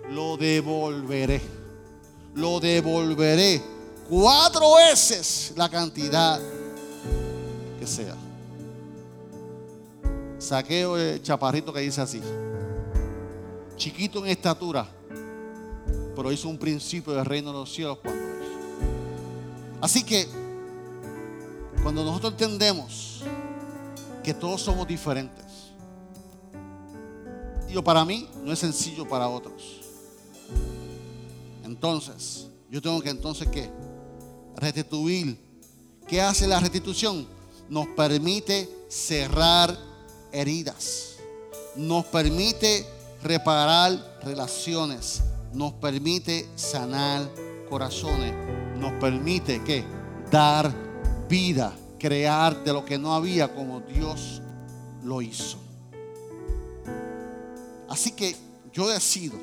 [0.09, 1.41] lo devolveré.
[2.35, 3.61] Lo devolveré
[4.09, 6.39] cuatro veces la cantidad
[7.77, 8.15] que sea.
[10.39, 12.21] Saqueo el chaparrito que dice así.
[13.75, 14.87] Chiquito en estatura,
[16.15, 18.47] pero hizo un principio del reino de los cielos cuando es.
[19.81, 20.29] Así que,
[21.83, 23.21] cuando nosotros entendemos
[24.23, 25.44] que todos somos diferentes,
[27.69, 29.81] y para mí no es sencillo para otros.
[31.63, 33.69] Entonces, yo tengo que entonces qué?
[34.55, 35.37] Restituir.
[36.07, 37.27] ¿Qué hace la restitución?
[37.69, 39.77] Nos permite cerrar
[40.31, 41.15] heridas.
[41.75, 42.85] Nos permite
[43.23, 45.23] reparar relaciones.
[45.53, 47.29] Nos permite sanar
[47.69, 48.33] corazones.
[48.77, 49.83] Nos permite qué?
[50.29, 50.71] Dar
[51.27, 54.41] vida, crear de lo que no había como Dios
[55.03, 55.64] lo hizo.
[57.95, 58.35] Así que
[58.73, 59.37] yo decido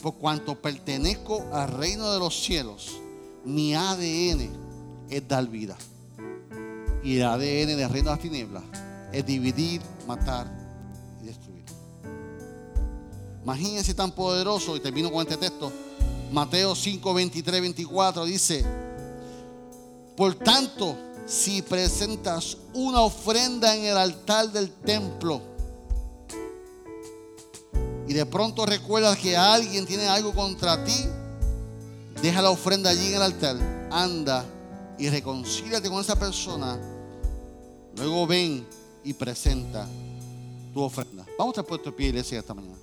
[0.00, 2.92] por cuanto pertenezco al reino de los cielos,
[3.44, 4.48] mi ADN
[5.10, 5.76] es dar vida.
[7.02, 8.62] Y el ADN del reino de las tinieblas
[9.12, 10.50] es dividir, matar
[11.22, 11.66] y destruir.
[13.42, 15.70] Imagínense tan poderoso, y termino con este texto.
[16.32, 18.64] Mateo 5, 23, 24 dice:
[20.16, 20.96] Por tanto,
[21.26, 25.52] si presentas una ofrenda en el altar del templo,
[28.14, 31.04] de pronto recuerdas que alguien tiene algo contra ti,
[32.22, 33.56] deja la ofrenda allí en el altar,
[33.90, 34.44] anda
[34.96, 36.78] y reconcíliate con esa persona.
[37.96, 38.64] Luego ven
[39.02, 39.88] y presenta
[40.72, 41.26] tu ofrenda.
[41.36, 42.76] Vamos a estar puesto de pie, iglesia, esta mañana.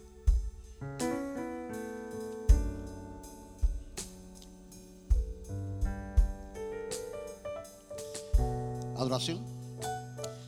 [8.98, 9.40] Adoración.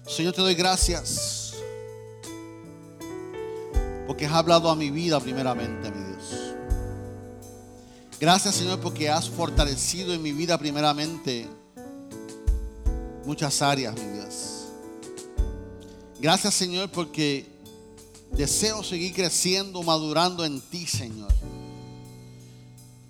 [0.06, 1.33] Señor, te doy gracias
[4.14, 6.53] porque has hablado a mi vida primeramente, mi Dios.
[8.20, 11.49] Gracias, Señor, porque has fortalecido en mi vida primeramente
[13.26, 14.66] muchas áreas, mi Dios.
[16.20, 17.47] Gracias, Señor, porque
[18.34, 21.34] deseo seguir creciendo, madurando en ti, Señor.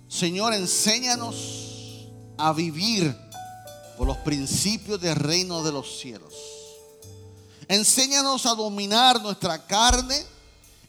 [0.08, 3.14] Señor, enséñanos a vivir
[3.98, 6.32] por los principios del reino de los cielos.
[7.68, 10.32] Enséñanos a dominar nuestra carne.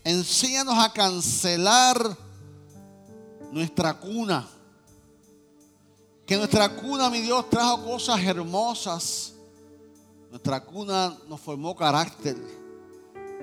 [0.06, 2.16] Enséñanos a cancelar
[3.52, 4.48] nuestra cuna.
[6.28, 9.34] Que nuestra cuna, mi Dios, trajo cosas hermosas.
[10.30, 12.38] Nuestra cuna nos formó carácter.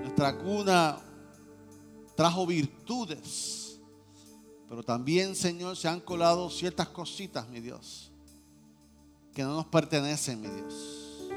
[0.02, 1.00] Nuestra cuna
[2.14, 3.80] trajo virtudes.
[4.68, 8.12] Pero también, Señor, se han colado ciertas cositas, mi Dios,
[9.34, 11.28] que no nos pertenecen, mi Dios.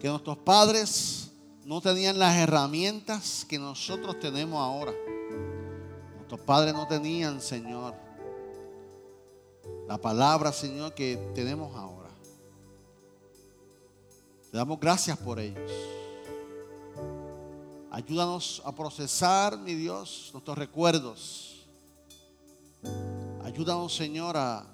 [0.00, 1.29] Que nuestros padres
[1.70, 4.92] no tenían las herramientas que nosotros tenemos ahora.
[6.16, 7.94] Nuestros padres no tenían, Señor,
[9.86, 12.10] la palabra, Señor, que tenemos ahora.
[14.50, 15.70] Te damos gracias por ellos.
[17.92, 21.68] Ayúdanos a procesar, mi Dios, nuestros recuerdos.
[23.44, 24.66] Ayúdanos, Señor, a,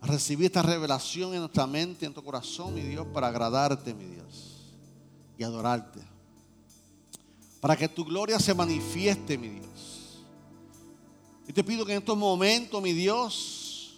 [0.00, 4.06] a recibir esta revelación en nuestra mente, en tu corazón, mi Dios, para agradarte, mi
[4.06, 4.47] Dios,
[5.38, 6.00] y adorarte.
[7.60, 10.24] Para que tu gloria se manifieste, mi Dios.
[11.46, 13.96] Y te pido que en estos momentos, mi Dios,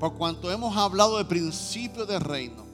[0.00, 2.64] por cuanto hemos hablado del principio del reino,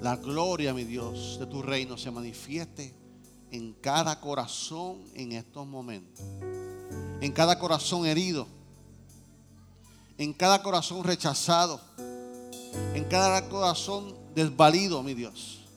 [0.00, 2.94] la gloria, mi Dios, de tu reino se manifieste
[3.50, 6.24] en cada corazón en estos momentos.
[7.20, 8.46] En cada corazón herido.
[10.18, 11.80] En cada corazón rechazado.
[12.94, 15.67] En cada corazón desvalido, mi Dios.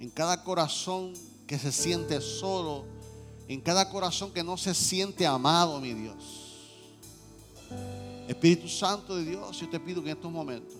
[0.00, 1.14] En cada corazón
[1.48, 2.84] que se siente solo.
[3.48, 6.58] En cada corazón que no se siente amado, mi Dios.
[8.28, 10.76] Espíritu Santo de Dios, yo te pido que en estos momentos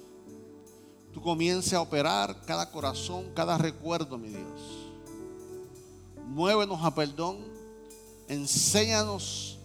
[1.14, 4.60] tú comiences a operar cada corazón, cada recuerdo, mi Dios.
[6.26, 7.38] Muévenos a perdón,
[8.28, 9.58] enséñanos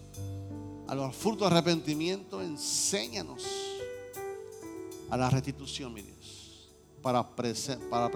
[0.86, 3.44] a los frutos de arrepentimiento, enséñanos
[5.10, 6.70] a la restitución, mi Dios,
[7.02, 8.10] para, para,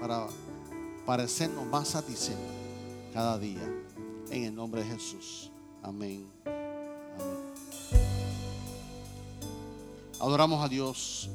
[0.00, 0.28] para
[1.10, 2.38] parecernos más satisfechos
[3.12, 3.68] cada día.
[4.30, 5.50] En el nombre de Jesús.
[5.82, 6.24] Amén.
[6.44, 7.36] Amén.
[10.20, 11.28] Adoramos a Dios.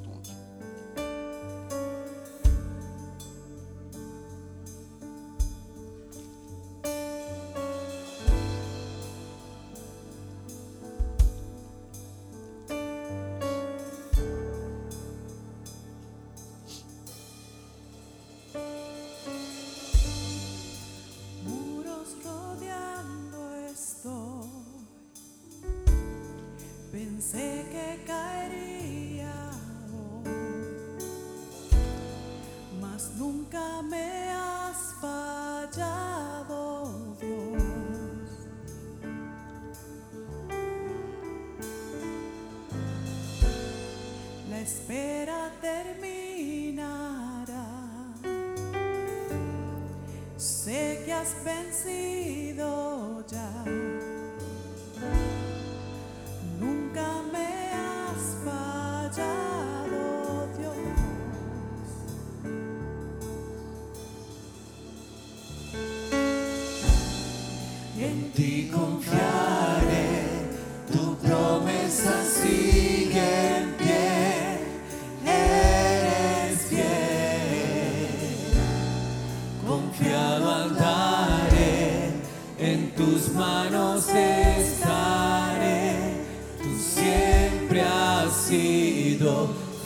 [82.98, 84.02] Corazón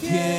[0.01, 0.38] te alaba.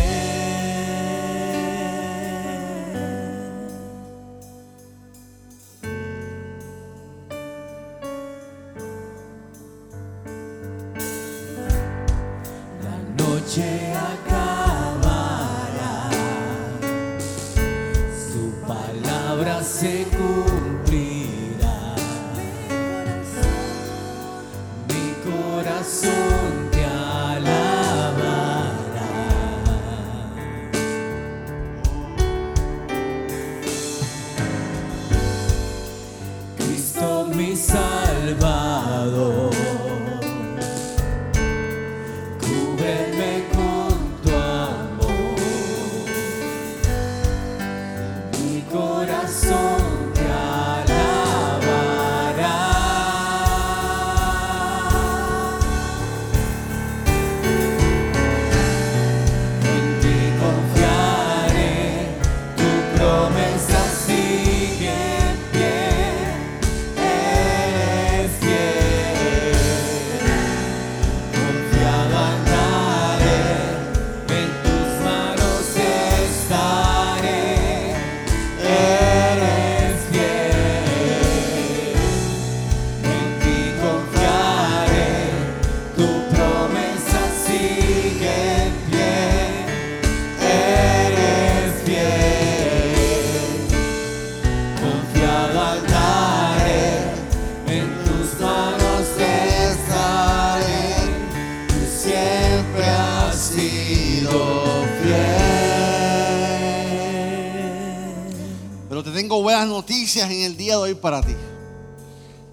[111.00, 111.34] Para ti.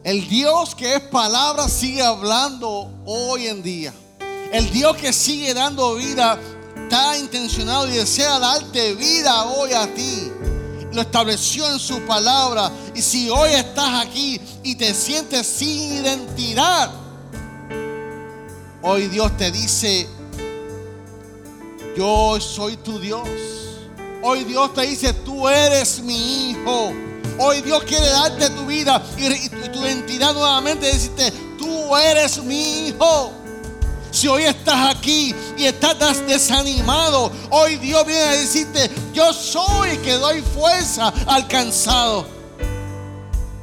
[0.04, 3.94] El Dios que es palabra sigue hablando hoy en día.
[4.52, 6.40] El Dios que sigue dando vida
[6.76, 10.32] está intencionado y desea darte vida hoy a ti.
[10.94, 12.72] Lo estableció en su palabra.
[12.96, 16.90] Y si hoy estás aquí y te sientes sin identidad,
[18.82, 20.08] hoy Dios te dice,
[21.98, 23.28] yo soy tu Dios.
[24.24, 26.94] Hoy Dios te dice, tú eres mi hijo.
[27.40, 30.88] Hoy Dios quiere darte tu vida y, tu identidad nuevamente.
[30.88, 33.32] Decirte, tú eres mi hijo.
[34.12, 40.14] Si hoy estás aquí y estás desanimado, hoy Dios viene a decirte, yo soy que
[40.14, 42.26] doy fuerza al cansado.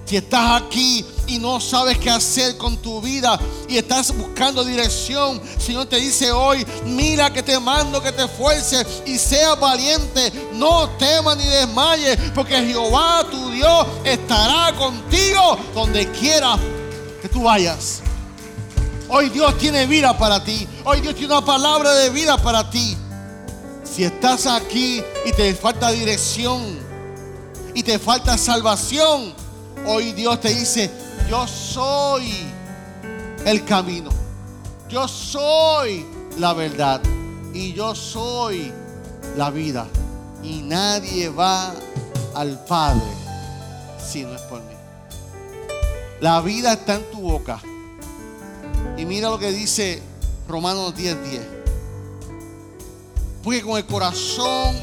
[0.05, 5.41] Si estás aquí y no sabes qué hacer con tu vida y estás buscando dirección,
[5.59, 10.89] Señor te dice hoy, mira que te mando que te esfuerces y seas valiente, no
[10.91, 16.59] temas ni desmayes, porque Jehová tu Dios estará contigo donde quiera
[17.20, 18.01] que tú vayas.
[19.09, 20.66] Hoy Dios tiene vida para ti.
[20.85, 22.97] Hoy Dios tiene una palabra de vida para ti.
[23.85, 26.79] Si estás aquí y te falta dirección
[27.75, 29.35] y te falta salvación,
[29.87, 30.91] hoy Dios te dice,
[31.29, 32.47] yo soy
[33.45, 34.11] el camino.
[34.89, 36.05] Yo soy
[36.39, 37.01] la verdad.
[37.53, 38.72] Y yo soy
[39.37, 39.87] la vida.
[40.43, 41.75] Y nadie va
[42.35, 43.03] al Padre
[43.99, 44.75] si no es por mí.
[46.20, 47.61] La vida está en tu boca.
[48.97, 50.03] Y mira lo que dice
[50.49, 51.22] Romanos 10:10.
[51.22, 51.43] 10.
[53.43, 54.75] Porque con el corazón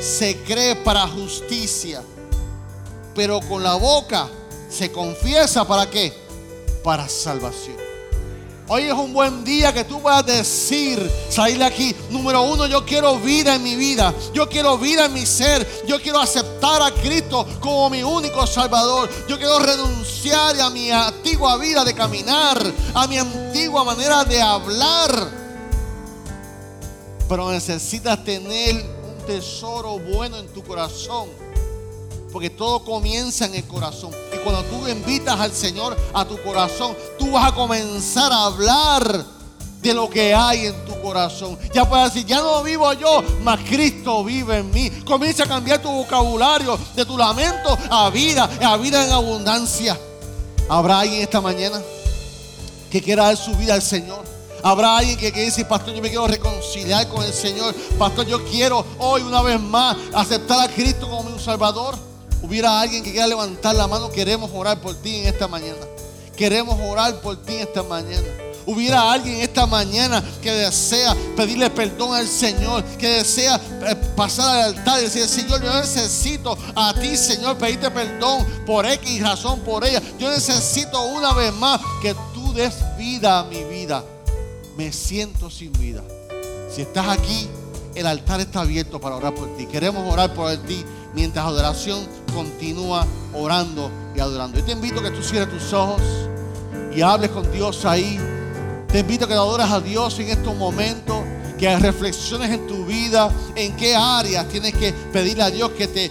[0.00, 2.02] se cree para justicia,
[3.14, 4.28] pero con la boca
[4.70, 6.12] se confiesa para qué?
[6.82, 7.76] Para salvación.
[8.72, 12.86] Hoy es un buen día que tú puedas decir, salir de aquí, número uno, yo
[12.86, 16.92] quiero vida en mi vida, yo quiero vida en mi ser, yo quiero aceptar a
[16.92, 22.62] Cristo como mi único Salvador, yo quiero renunciar a mi antigua vida de caminar,
[22.94, 25.10] a mi antigua manera de hablar.
[27.28, 31.39] Pero necesitas tener un tesoro bueno en tu corazón
[32.32, 34.10] porque todo comienza en el corazón.
[34.32, 39.24] Y cuando tú invitas al Señor a tu corazón, tú vas a comenzar a hablar
[39.82, 41.58] de lo que hay en tu corazón.
[41.72, 44.90] Ya puedes decir, ya no vivo yo, mas Cristo vive en mí.
[45.04, 49.98] Comienza a cambiar tu vocabulario de tu lamento a vida, a vida en abundancia.
[50.68, 51.80] ¿Habrá alguien esta mañana
[52.90, 54.24] que quiera dar su vida al Señor?
[54.62, 57.74] Habrá alguien que quiere decir, pastor, yo me quiero reconciliar con el Señor.
[57.98, 62.09] Pastor, yo quiero hoy una vez más aceptar a Cristo como mi Salvador
[62.42, 65.78] hubiera alguien que quiera levantar la mano, queremos orar por ti en esta mañana.
[66.36, 68.26] Queremos orar por ti esta mañana.
[68.66, 74.76] Hubiera alguien esta mañana que desea pedirle perdón al Señor, que desea eh, pasar al
[74.76, 79.84] altar y decir, Señor, yo necesito a ti, Señor, pedirte perdón por X razón, por
[79.84, 80.00] ella.
[80.18, 84.04] Yo necesito una vez más que tú des vida a mi vida.
[84.76, 86.02] Me siento sin vida.
[86.74, 87.48] Si estás aquí,
[87.94, 89.66] el altar está abierto para orar por ti.
[89.66, 90.84] Queremos orar por ti
[91.14, 94.58] mientras adoración continúa orando y adorando.
[94.58, 96.02] Yo te invito a que tú cierres tus ojos
[96.94, 98.18] y hables con Dios ahí.
[98.88, 101.22] Te invito a que adores a Dios en estos momentos,
[101.58, 106.10] que reflexiones en tu vida, en qué áreas tienes que pedirle a Dios que te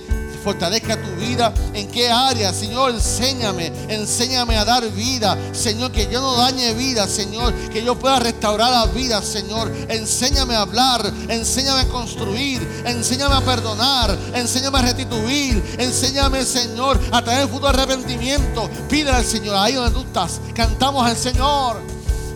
[0.50, 1.54] fortalezca tu vida.
[1.76, 2.52] ¿En qué área?
[2.52, 5.38] Señor, enséñame, enséñame a dar vida.
[5.54, 9.72] Señor, que yo no dañe vida, Señor, que yo pueda restaurar la vida, Señor.
[9.90, 17.22] Enséñame a hablar, enséñame a construir, enséñame a perdonar, enséñame a restituir, enséñame, Señor, a
[17.22, 18.68] traer el futuro arrepentimiento.
[18.90, 21.78] Pídele al Señor, ahí donde tú estás, cantamos al Señor.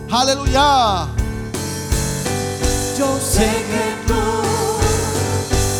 [0.08, 1.08] Aleluya.
[2.96, 4.53] Yo sé que tú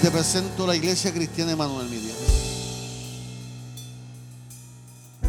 [0.00, 2.16] Te presento la iglesia cristiana Emanuel, mi Dios.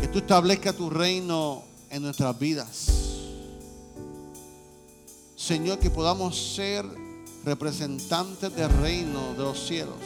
[0.02, 2.88] Que tú establezcas tu reino en nuestras vidas.
[5.36, 6.84] Señor, que podamos ser
[7.46, 10.00] representantes del reino de los cielos.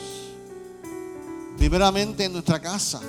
[1.57, 2.99] Primeramente en nuestra casa.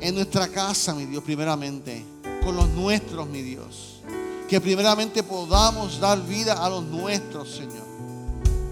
[0.00, 2.02] En nuestra casa, mi Dios, primeramente.
[2.42, 4.00] Con los nuestros, mi Dios.
[4.48, 7.95] Que primeramente podamos dar vida a los nuestros, Señor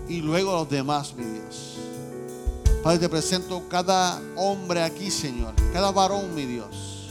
[0.09, 1.77] y luego los demás, mi Dios.
[2.83, 7.09] Padre, te presento cada hombre aquí, Señor, cada varón, mi Dios.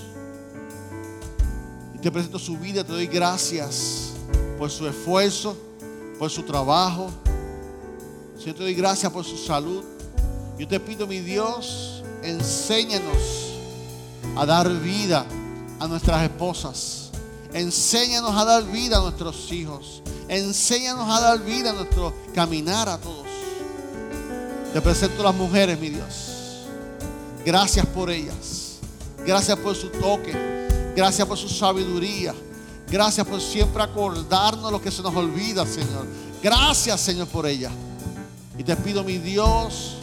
[1.95, 4.11] Y te presento su vida, te doy gracias
[4.59, 5.57] por su esfuerzo,
[6.19, 7.09] por su trabajo.
[8.37, 9.83] Señor, te doy gracias por su salud.
[10.59, 13.53] Yo te pido, mi Dios, enséñanos
[14.35, 15.25] a dar vida
[15.79, 17.02] a nuestras esposas.
[17.53, 20.01] Enséñanos a dar vida a nuestros hijos.
[20.27, 23.27] Enséñanos a dar vida a nuestro caminar a todos.
[24.73, 26.65] Te presento a las mujeres, mi Dios.
[27.45, 28.79] Gracias por ellas.
[29.25, 30.33] Gracias por su toque.
[30.95, 32.33] Gracias por su sabiduría.
[32.89, 36.07] Gracias por siempre acordarnos lo que se nos olvida, Señor.
[36.41, 37.71] Gracias, Señor, por ellas.
[38.57, 39.97] Y te pido, mi Dios,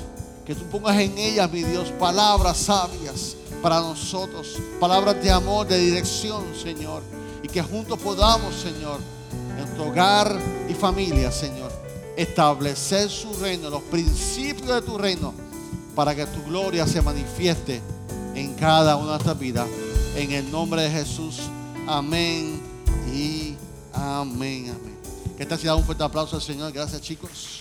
[0.44, 4.56] que tú pongas en ellas, mi Dios, palabras sabias para nosotros.
[4.80, 7.02] Palabras de amor, de dirección, Señor.
[7.42, 9.00] Y que juntos podamos, Señor,
[9.58, 10.38] en tu hogar
[10.68, 11.70] y familia, Señor.
[12.16, 15.32] Establecer su reino, los principios de tu reino,
[15.94, 17.80] para que tu gloria se manifieste
[18.34, 19.68] en cada una de nuestras vidas.
[20.16, 21.40] En el nombre de Jesús.
[21.86, 22.60] Amén
[23.14, 23.54] y
[23.92, 24.70] amén.
[24.70, 24.98] Amén.
[25.36, 26.72] Que esta ciudad un fuerte aplauso al Señor.
[26.72, 27.60] Gracias, chicos.